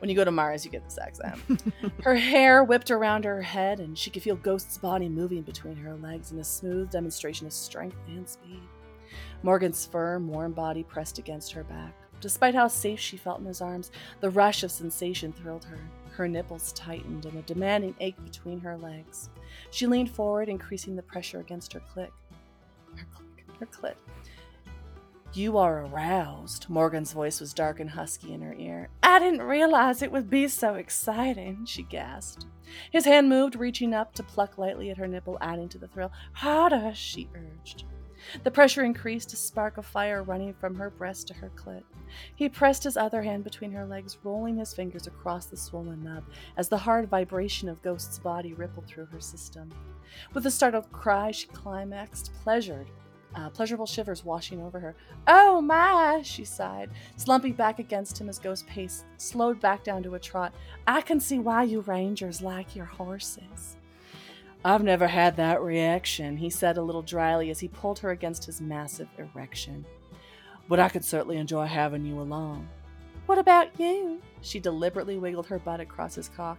[0.00, 1.62] When you go to Mars, you get this accent.
[2.02, 5.94] her hair whipped around her head, and she could feel Ghost's body moving between her
[5.94, 8.62] legs in a smooth demonstration of strength and speed.
[9.42, 11.94] Morgan's firm, warm body pressed against her back.
[12.20, 15.78] Despite how safe she felt in his arms, the rush of sensation thrilled her.
[16.12, 19.28] Her nipples tightened and a demanding ache between her legs.
[19.70, 22.10] She leaned forward, increasing the pressure against her clit.
[22.94, 23.94] Her click, her clit.
[25.32, 26.68] You are aroused.
[26.68, 28.88] Morgan's voice was dark and husky in her ear.
[29.04, 32.46] I didn't realize it would be so exciting, she gasped.
[32.90, 36.10] His hand moved, reaching up to pluck lightly at her nipple, adding to the thrill.
[36.32, 37.84] Harder, she urged.
[38.42, 41.84] The pressure increased, a spark of fire running from her breast to her clit.
[42.34, 46.24] He pressed his other hand between her legs, rolling his fingers across the swollen nub
[46.56, 49.70] as the hard vibration of Ghost's body rippled through her system.
[50.34, 52.88] With a startled cry, she climaxed, pleasured,
[53.34, 54.94] uh, pleasurable shivers washing over her.
[55.26, 60.14] Oh my, she sighed, slumping back against him as Ghost pace slowed back down to
[60.14, 60.52] a trot.
[60.86, 63.76] I can see why you rangers like your horses.
[64.64, 68.44] I've never had that reaction, he said a little dryly as he pulled her against
[68.44, 69.86] his massive erection.
[70.68, 72.68] But I could certainly enjoy having you along.
[73.26, 74.20] What about you?
[74.42, 76.58] She deliberately wiggled her butt across his cock.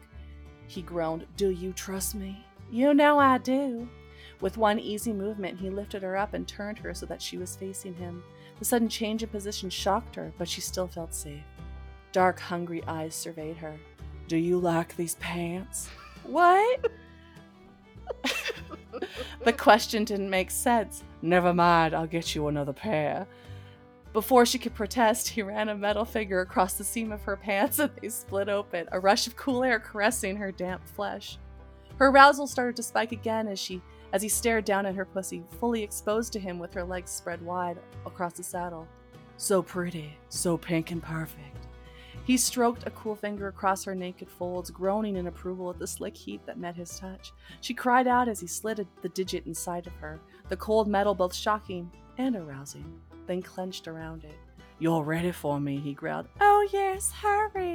[0.67, 2.45] He groaned, Do you trust me?
[2.71, 3.87] You know I do.
[4.41, 7.55] With one easy movement, he lifted her up and turned her so that she was
[7.55, 8.23] facing him.
[8.57, 11.43] The sudden change in position shocked her, but she still felt safe.
[12.11, 13.77] Dark, hungry eyes surveyed her.
[14.27, 15.89] Do you like these pants?
[16.23, 16.91] What?
[19.43, 21.03] the question didn't make sense.
[21.21, 23.27] Never mind, I'll get you another pair.
[24.13, 27.79] Before she could protest, he ran a metal finger across the seam of her pants
[27.79, 31.37] and they split open, a rush of cool air caressing her damp flesh.
[31.97, 33.81] Her arousal started to spike again as she
[34.13, 37.41] as he stared down at her pussy, fully exposed to him with her legs spread
[37.41, 38.87] wide across the saddle.
[39.37, 41.67] So pretty, so pink and perfect.
[42.23, 46.15] He stroked a cool finger across her naked folds, groaning in approval at the slick
[46.15, 47.31] heat that met his touch.
[47.61, 50.19] She cried out as he slid the digit inside of her,
[50.49, 54.37] the cold metal both shocking and arousing, then clenched around it.
[54.77, 56.27] You're ready for me, he growled.
[56.39, 57.70] Oh, yes, hurry.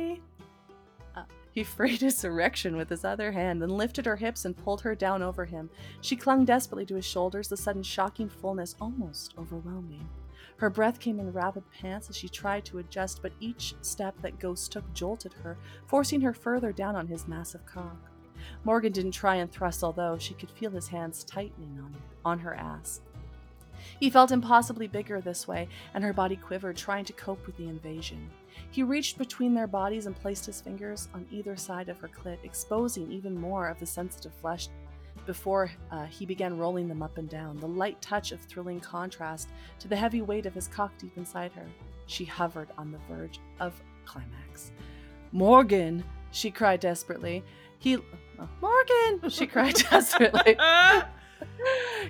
[1.57, 4.95] He freed his erection with his other hand, then lifted her hips and pulled her
[4.95, 5.71] down over him.
[6.03, 10.07] She clung desperately to his shoulders, the sudden shocking fullness almost overwhelming.
[10.59, 14.39] Her breath came in rapid pants as she tried to adjust, but each step that
[14.39, 18.11] Ghost took jolted her, forcing her further down on his massive cock.
[18.63, 22.55] Morgan didn't try and thrust, although she could feel his hands tightening on, on her
[22.55, 23.01] ass.
[23.99, 27.69] He felt impossibly bigger this way, and her body quivered, trying to cope with the
[27.69, 28.31] invasion.
[28.71, 32.39] He reached between their bodies and placed his fingers on either side of her clit,
[32.45, 34.69] exposing even more of the sensitive flesh
[35.27, 39.49] before uh, he began rolling them up and down, the light touch of thrilling contrast
[39.81, 41.67] to the heavy weight of his cock deep inside her.
[42.07, 44.71] She hovered on the verge of climax.
[45.33, 47.43] Morgan, she cried desperately.
[47.79, 47.97] He.
[47.97, 50.57] oh, Morgan, she cried desperately.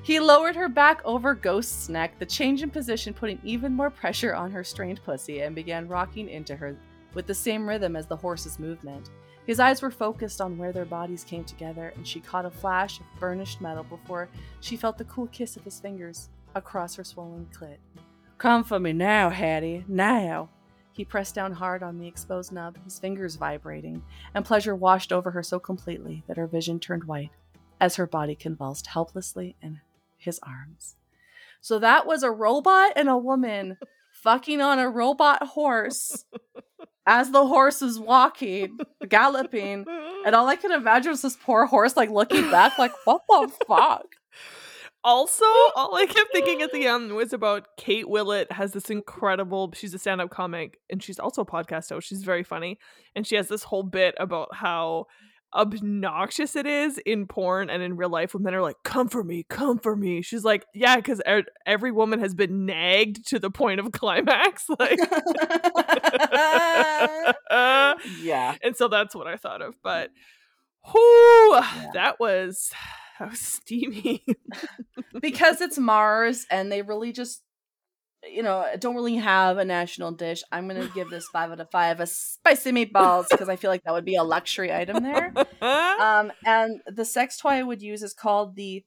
[0.03, 4.35] he lowered her back over Ghost's neck, the change in position putting even more pressure
[4.35, 6.77] on her strained pussy, and began rocking into her
[7.15, 9.11] with the same rhythm as the horse's movement.
[9.47, 12.99] His eyes were focused on where their bodies came together, and she caught a flash
[13.01, 14.29] of burnished metal before
[14.61, 17.77] she felt the cool kiss of his fingers across her swollen clit.
[18.39, 20.51] Come for me now, Hattie, now.
[20.93, 24.03] He pressed down hard on the exposed nub, his fingers vibrating,
[24.35, 27.31] and pleasure washed over her so completely that her vision turned white
[27.81, 29.81] as her body convulsed helplessly in
[30.17, 30.97] his arms.
[31.61, 33.79] So that was a robot and a woman
[34.23, 36.25] fucking on a robot horse
[37.07, 39.85] as the horse is walking, galloping.
[40.25, 43.53] And all I can imagine was this poor horse like looking back, like, what the
[43.67, 44.07] fuck?
[45.05, 45.45] Also,
[45.77, 49.95] all I kept thinking at the end was about Kate Willett has this incredible she's
[49.95, 52.09] a stand-up comic and she's also a podcast host.
[52.09, 52.79] She's very funny.
[53.15, 55.07] And she has this whole bit about how
[55.57, 59.25] obnoxious it is in porn and in real life when men are like, come for
[59.25, 60.23] me, come for me.
[60.23, 64.67] She's like, yeah, because er- every woman has been nagged to the point of climax.
[64.79, 64.99] Like,
[68.21, 68.55] yeah.
[68.63, 69.75] And so that's what I thought of.
[69.83, 70.11] But,
[70.93, 71.91] whoo, Yeah.
[71.95, 72.71] that was
[73.19, 74.25] that was steamy.
[75.21, 77.43] because it's Mars and they really just
[78.33, 80.43] you know I don't really have a national dish.
[80.53, 83.85] I'm gonna give this five out of five a spicy meatballs because I feel like
[83.85, 85.33] that would be a luxury item there.
[85.63, 88.85] Um, and the sex toy I would use is called the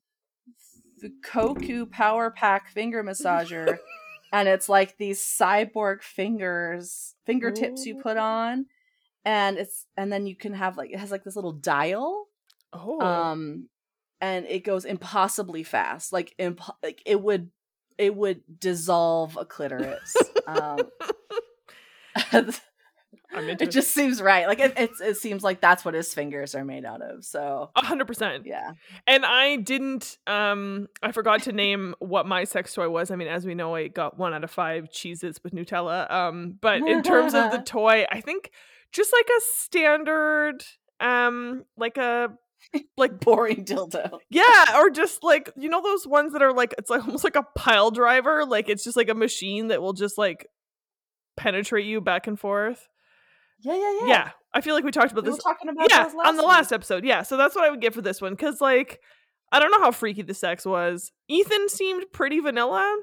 [1.03, 3.79] Fukuoku Power Pack Finger Massager,
[4.31, 8.67] and it's like these cyborg fingers, fingertips you put on,
[9.25, 12.27] and it's and then you can have like it has like this little dial
[12.73, 12.99] oh.
[13.01, 13.67] um
[14.21, 17.49] and it goes impossibly fast like impo- like it would
[17.99, 20.15] it would dissolve a clitoris
[20.47, 20.79] um
[22.33, 22.59] into
[23.63, 26.65] it just seems right like it, it's it seems like that's what his fingers are
[26.65, 28.45] made out of so a hundred percent.
[28.45, 28.71] yeah
[29.05, 33.11] And I didn't um I forgot to name what my sex toy was.
[33.11, 36.09] I mean, as we know, I got one out of five cheeses with Nutella.
[36.11, 38.51] Um, but in terms of the toy, I think
[38.91, 40.63] just like a standard
[40.99, 42.31] um like a
[42.97, 46.89] like boring dildo yeah, or just like you know those ones that are like it's
[46.89, 50.17] like almost like a pile driver, like it's just like a machine that will just
[50.17, 50.45] like
[51.37, 52.87] penetrate you back and forth.
[53.61, 54.29] yeah yeah yeah, Yeah.
[54.53, 56.43] I feel like we talked about we were this talking about yeah last on the
[56.43, 58.99] last episode yeah so that's what i would get for this one because like
[59.51, 62.97] i don't know how freaky the sex was ethan seemed pretty vanilla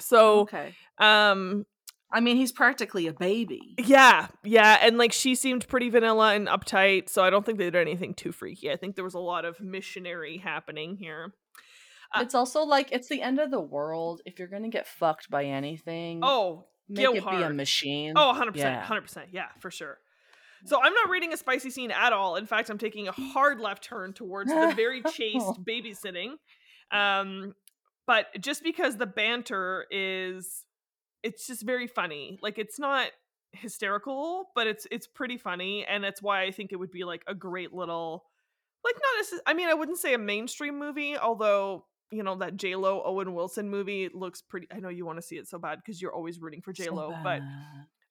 [0.00, 1.64] so okay um
[2.12, 3.74] i mean he's practically a baby.
[3.78, 7.64] Yeah yeah and like she seemed pretty vanilla and uptight so i don't think they
[7.64, 8.70] did anything too freaky.
[8.70, 11.34] I think there was a lot of missionary happening here.
[12.14, 14.20] Uh, it's also like it's the end of the world.
[14.24, 18.12] If you're gonna get fucked by anything oh make go it be a machine.
[18.16, 18.84] Oh 100% Yeah.
[18.86, 19.98] 100% yeah for sure.
[20.64, 22.36] So i'm not reading a spicy scene at all.
[22.36, 26.34] In fact i'm taking a hard left turn towards the very chaste babysitting.
[26.92, 27.54] Um
[28.06, 30.62] but just because the banter is
[31.22, 33.08] it's just very funny like it's not
[33.52, 37.22] hysterical but it's it's pretty funny and that's why i think it would be like
[37.26, 38.24] a great little
[38.84, 42.76] like not i mean i wouldn't say a mainstream movie although you know that j
[42.76, 45.78] lo owen wilson movie looks pretty i know you want to see it so bad
[45.78, 47.42] because you're always rooting for j lo So but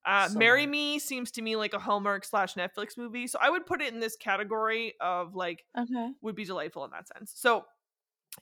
[0.05, 0.71] uh, So Marry bad.
[0.71, 3.91] Me seems to me like a Hallmark slash Netflix movie, so I would put it
[3.91, 7.31] in this category of like okay would be delightful in that sense.
[7.35, 7.65] So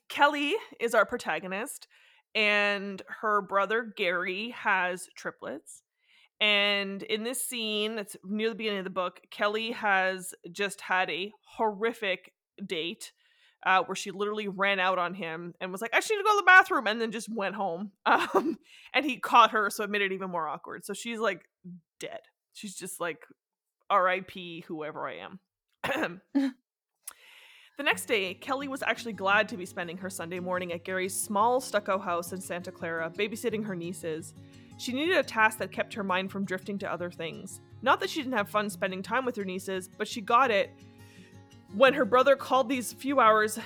[0.09, 1.87] Kelly is our protagonist,
[2.35, 5.83] and her brother Gary has triplets.
[6.41, 11.09] And in this scene, it's near the beginning of the book, Kelly has just had
[11.09, 12.33] a horrific
[12.65, 13.13] date
[13.65, 16.37] uh, where she literally ran out on him and was like, I to go to
[16.37, 17.91] the bathroom, and then just went home.
[18.05, 18.57] Um,
[18.93, 20.85] and he caught her, so it made it even more awkward.
[20.85, 21.45] So she's like
[21.99, 22.19] dead.
[22.53, 23.25] She's just like,
[23.89, 24.65] R.I.P.
[24.67, 26.21] whoever I am.
[27.75, 31.19] The next day, Kelly was actually glad to be spending her Sunday morning at Gary's
[31.19, 34.35] small stucco house in Santa Clara, babysitting her nieces.
[34.77, 37.61] She needed a task that kept her mind from drifting to other things.
[37.81, 40.69] Not that she didn't have fun spending time with her nieces, but she got it
[41.73, 43.57] when her brother called these few hours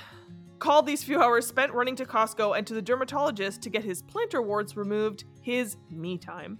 [0.60, 4.01] called these few hours spent running to Costco and to the dermatologist to get his
[4.01, 6.58] plantar warts removed his me time.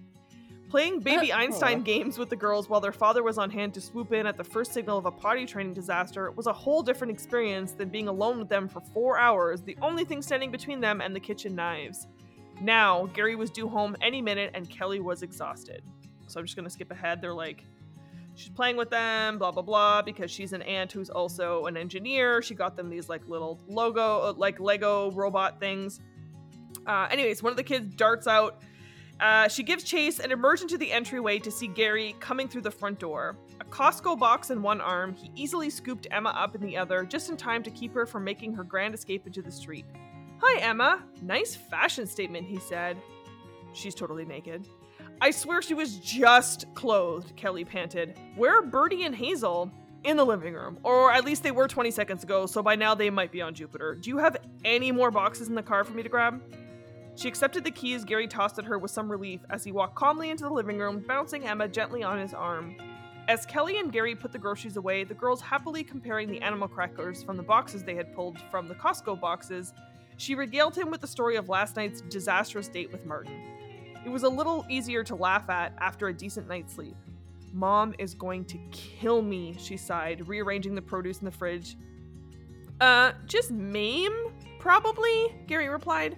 [0.70, 1.38] Playing baby Aw.
[1.38, 4.36] Einstein games with the girls while their father was on hand to swoop in at
[4.36, 8.09] the first signal of a potty training disaster was a whole different experience than being
[8.09, 11.55] alone with them for four hours, the only thing standing between them and the kitchen
[11.55, 12.07] knives.
[12.59, 15.84] Now, Gary was due home any minute and Kelly was exhausted.
[16.28, 17.22] So I'm just gonna skip ahead.
[17.22, 17.63] They're like,
[18.36, 22.41] she's playing with them, blah blah blah, because she's an aunt who's also an engineer.
[22.41, 26.01] She got them these like little logo, uh, like Lego robot things.
[26.86, 28.61] Uh, anyways, one of the kids darts out
[29.20, 32.72] Uh, she gives chase and emerges into the entryway to see Gary coming through the
[32.72, 33.36] front door.
[33.59, 37.30] A Costco box in one arm, he easily scooped Emma up in the other, just
[37.30, 39.86] in time to keep her from making her grand escape into the street.
[40.39, 41.03] Hi, Emma.
[41.24, 42.97] Nice fashion statement, he said.
[43.74, 44.68] She's totally naked.
[45.20, 48.20] I swear she was just clothed, Kelly panted.
[48.36, 49.72] Where are Birdie and Hazel?
[50.03, 50.78] In the living room.
[50.84, 53.55] Or at least they were 20 seconds ago, so by now they might be on
[53.55, 53.95] Jupiter.
[53.95, 56.39] Do you have any more boxes in the car for me to grab?
[57.18, 60.30] She accepted the keys Gary tossed at her with some relief as he walked calmly
[60.30, 62.78] into the living room, bouncing Emma gently on his arm.
[63.28, 67.24] As Kelly and Gary put the groceries away, the girls happily comparing the animal crackers
[67.24, 69.74] from the boxes they had pulled from the Costco boxes,
[70.18, 73.41] she regaled him with the story of last night's disastrous date with Martin.
[74.05, 76.95] It was a little easier to laugh at after a decent night's sleep.
[77.51, 81.78] Mom is going to kill me, she sighed, rearranging the produce in the fridge.
[82.80, 84.13] Uh, just maim?
[84.59, 86.15] Probably, Gary replied.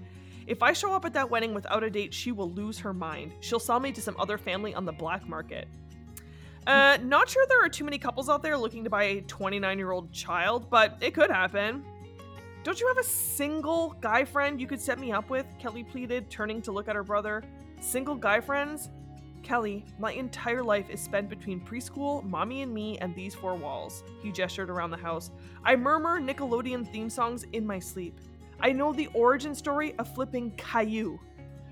[0.49, 3.33] If I show up at that wedding without a date, she will lose her mind.
[3.39, 5.67] She'll sell me to some other family on the black market.
[6.65, 9.77] Uh, not sure there are too many couples out there looking to buy a 29
[9.77, 11.85] year old child, but it could happen.
[12.63, 15.45] Don't you have a single guy friend you could set me up with?
[15.59, 17.43] Kelly pleaded, turning to look at her brother.
[17.79, 18.89] Single guy friends?
[19.43, 24.03] Kelly, my entire life is spent between preschool, mommy and me, and these four walls.
[24.23, 25.29] He gestured around the house.
[25.63, 28.19] I murmur Nickelodeon theme songs in my sleep.
[28.62, 31.20] I know the origin story of flipping Caillou.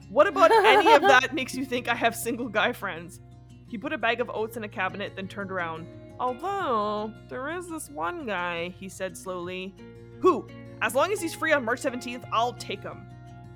[0.09, 3.19] What about any of that makes you think I have single guy friends?
[3.67, 5.87] He put a bag of oats in a cabinet, then turned around.
[6.19, 9.75] Although, there is this one guy, he said slowly.
[10.21, 10.47] Who?
[10.81, 13.05] As long as he's free on March 17th, I'll take him.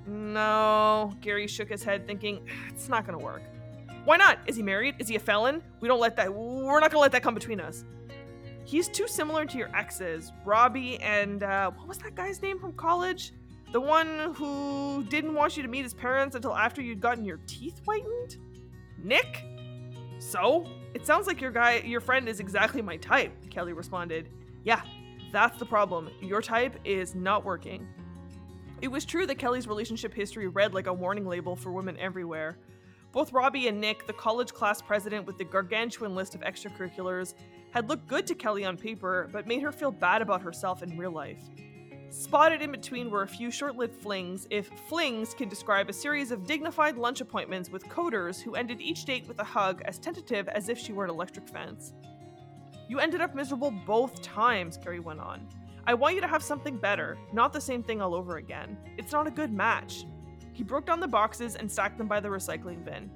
[0.06, 3.42] No, Gary shook his head, thinking, it's not gonna work.
[4.04, 4.38] Why not?
[4.46, 4.96] Is he married?
[4.98, 5.62] Is he a felon?
[5.80, 7.84] We don't let that, we're not gonna let that come between us.
[8.64, 12.72] He's too similar to your exes, Robbie and uh, what was that guy's name from
[12.72, 13.32] college?
[13.72, 17.40] The one who didn't want you to meet his parents until after you'd gotten your
[17.46, 18.36] teeth whitened?
[19.02, 19.44] Nick?
[20.18, 20.66] So?
[20.94, 24.28] It sounds like your guy, your friend is exactly my type, Kelly responded.
[24.62, 24.82] Yeah,
[25.32, 26.10] that's the problem.
[26.20, 27.88] Your type is not working.
[28.82, 32.58] It was true that Kelly's relationship history read like a warning label for women everywhere.
[33.12, 37.34] Both Robbie and Nick, the college class president with the gargantuan list of extracurriculars,
[37.72, 40.96] had looked good to Kelly on paper, but made her feel bad about herself in
[40.96, 41.42] real life.
[42.10, 46.30] Spotted in between were a few short lived flings, if flings can describe a series
[46.30, 50.46] of dignified lunch appointments with coders who ended each date with a hug as tentative
[50.48, 51.94] as if she were an electric fence.
[52.86, 55.48] You ended up miserable both times, Gary went on.
[55.86, 58.76] I want you to have something better, not the same thing all over again.
[58.98, 60.04] It's not a good match.
[60.52, 63.10] He broke down the boxes and stacked them by the recycling bin.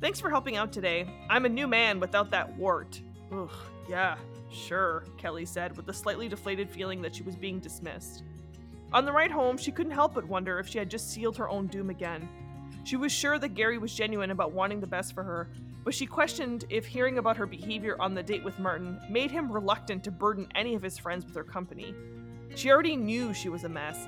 [0.00, 1.06] Thanks for helping out today.
[1.28, 3.02] I'm a new man without that wart.
[3.30, 3.52] Ugh,
[3.90, 4.16] yeah,
[4.52, 8.22] sure, Kelly said, with a slightly deflated feeling that she was being dismissed.
[8.92, 11.48] On the ride home, she couldn't help but wonder if she had just sealed her
[11.48, 12.28] own doom again.
[12.84, 15.50] She was sure that Gary was genuine about wanting the best for her,
[15.84, 19.50] but she questioned if hearing about her behavior on the date with Martin made him
[19.50, 21.92] reluctant to burden any of his friends with her company.
[22.54, 24.06] She already knew she was a mess.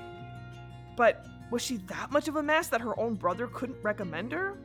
[0.95, 4.57] But was she that much of a mess that her own brother couldn't recommend her?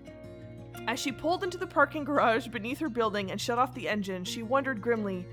[0.86, 4.24] As she pulled into the parking garage beneath her building and shut off the engine,
[4.24, 5.26] she wondered grimly,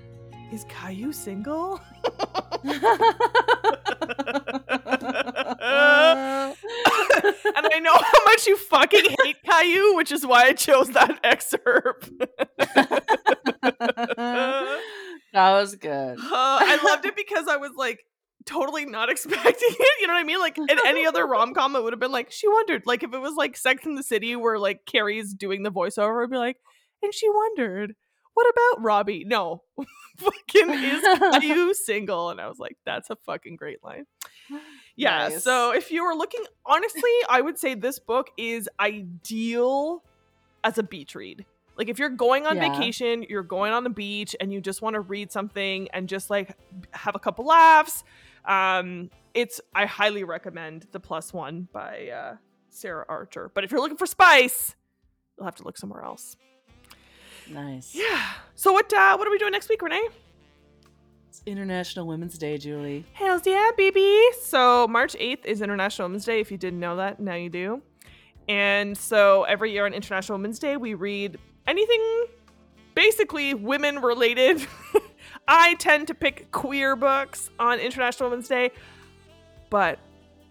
[0.51, 1.81] is Caillou single?
[7.55, 11.19] and I know how much you fucking hate Caillou, which is why I chose that
[11.23, 12.09] excerpt.
[15.33, 16.19] that was good.
[16.19, 18.05] Uh, I loved it because I was like
[18.45, 20.01] totally not expecting it.
[20.01, 20.39] You know what I mean?
[20.39, 22.83] Like in any other rom com, it would have been like she wondered.
[22.85, 26.23] Like if it was like Sex in the City, where like Carrie's doing the voiceover,
[26.23, 26.57] I'd be like,
[27.01, 27.95] and she wondered.
[28.33, 29.23] What about Robbie?
[29.25, 29.63] No,
[30.17, 32.31] fucking is you single?
[32.31, 34.05] And I was like, that's a fucking great line.
[34.97, 35.29] Yeah.
[35.29, 35.41] Nice.
[35.41, 40.03] So if you were looking, honestly, I would say this book is ideal
[40.65, 41.45] as a beach read.
[41.77, 42.69] Like if you're going on Yeah.
[42.73, 46.29] vacation, you're going on the beach, and you just want to read something and just
[46.29, 46.57] like
[46.91, 48.03] have a couple laughs.
[48.47, 52.35] Um, it's I highly recommend the Plus One by uh,
[52.69, 53.51] Sarah Archer.
[53.53, 54.75] But if you're looking for spice,
[55.37, 56.35] you'll have to look somewhere else.
[57.49, 57.93] Nice.
[57.93, 58.21] Yeah.
[58.55, 60.07] So what uh, what are we doing next week, Renee?
[61.29, 63.05] It's International Women's Day, Julie.
[63.13, 64.21] Hells yeah, baby.
[64.41, 66.39] So March 8th is International Women's Day.
[66.39, 67.81] If you didn't know that, now you do.
[68.47, 71.37] And so every year on International Women's Day, we read
[71.67, 72.25] anything
[72.93, 74.65] basically women related.
[75.47, 78.71] I tend to pick queer books on International Women's Day,
[79.69, 79.99] but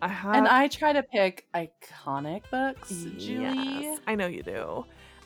[0.01, 3.83] I have and I try to pick iconic books, Julie.
[3.83, 4.85] Yes, I know you do.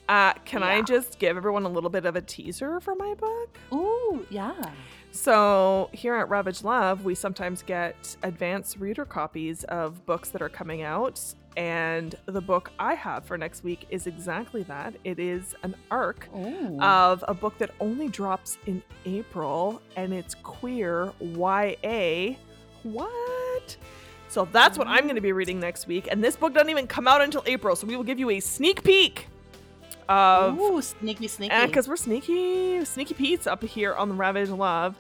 [0.09, 3.59] Uh, can I just give everyone a little bit of a teaser for my book?
[3.75, 4.55] Ooh, yeah.
[5.11, 10.49] So, here at Ravage Love, we sometimes get advance reader copies of books that are
[10.49, 11.23] coming out.
[11.59, 14.95] And the book I have for next week is exactly that.
[15.03, 16.81] It is an arc Ooh.
[16.81, 22.37] of a book that only drops in April, and it's queer YA.
[22.85, 23.77] What?
[24.29, 26.07] So that's what I'm going to be reading next week.
[26.09, 28.39] And this book doesn't even come out until April, so we will give you a
[28.39, 29.27] sneak peek
[30.09, 31.67] of Ooh, sneaky, sneaky.
[31.67, 34.95] because we're sneaky, sneaky Pete's up here on the Ravage Love.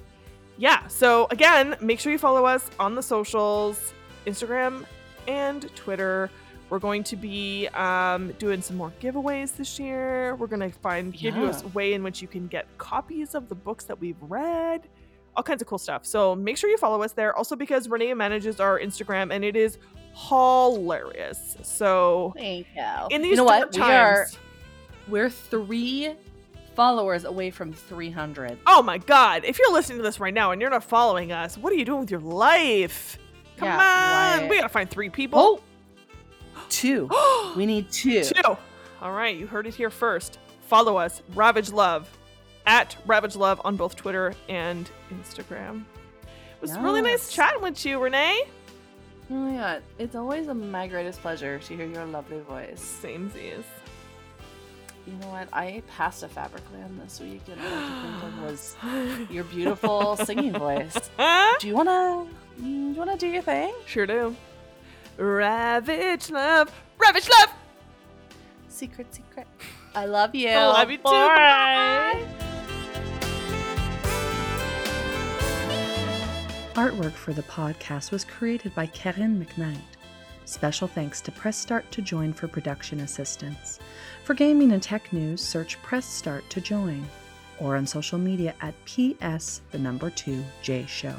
[0.56, 0.84] Yeah.
[0.88, 3.92] So again, make sure you follow us on the socials,
[4.26, 4.84] Instagram
[5.28, 6.30] and Twitter.
[6.70, 10.34] We're going to be um, doing some more giveaways this year.
[10.36, 11.66] We're going to find give you a Yeah.
[11.74, 14.86] way in which you can get copies of the books that we've read.
[15.36, 16.04] All kinds of cool stuff.
[16.04, 17.34] So make sure you follow us there.
[17.36, 19.78] Also because Renee manages our Instagram and it is
[20.14, 21.56] hilarious.
[21.62, 22.84] So Thank you.
[23.10, 23.72] in these you know what?
[23.72, 24.38] dark We are times-
[25.08, 26.12] we're three
[26.74, 28.58] followers away from 300.
[28.66, 31.56] Oh my god, if you're listening to this right now and you're not following us,
[31.56, 33.18] what are you doing with your life?
[33.56, 35.38] Come Yeah, on, we gotta find three people.
[35.40, 35.60] Oh,
[36.70, 37.08] two.
[37.56, 38.24] we need two.
[38.24, 38.56] Two.
[39.02, 40.38] All right, you heard it here first.
[40.66, 42.08] Follow us, Ravage Love,
[42.66, 45.84] at Ravage Love on both Twitter and Instagram.
[46.24, 48.42] It was really nice chatting with you, Renee.
[49.30, 52.98] Oh my god, it's always my greatest pleasure to hear your lovely voice.
[53.02, 53.62] Samesies.
[55.06, 55.48] You You know what?
[55.52, 58.76] I ate pasta fabricland this week, and all I could think of was
[59.30, 60.96] your beautiful singing voice.
[61.60, 61.90] Do you wanna?
[61.90, 63.72] mm, Do you wanna do your thing?
[63.86, 64.34] sure do.
[65.18, 67.50] Ravage Love, Ravage Love.
[68.68, 69.46] Secret, secret.
[69.94, 70.48] I love you.
[70.50, 71.02] Oh, I love you too.
[71.02, 72.24] Bye.
[76.74, 79.80] Artwork for the podcast was created by Karen McKnight.
[80.44, 83.80] Special thanks to Press Start to Join for production assistance.
[84.22, 87.04] For gaming and tech news, search Press Start to Join
[87.58, 91.16] or on social media at PS the number 2 J Show.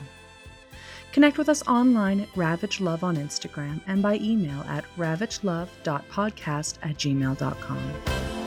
[1.12, 6.96] Connect with us online at Ravage Love on Instagram and by email at ravagelove.podcast at
[6.96, 8.39] gmail.com.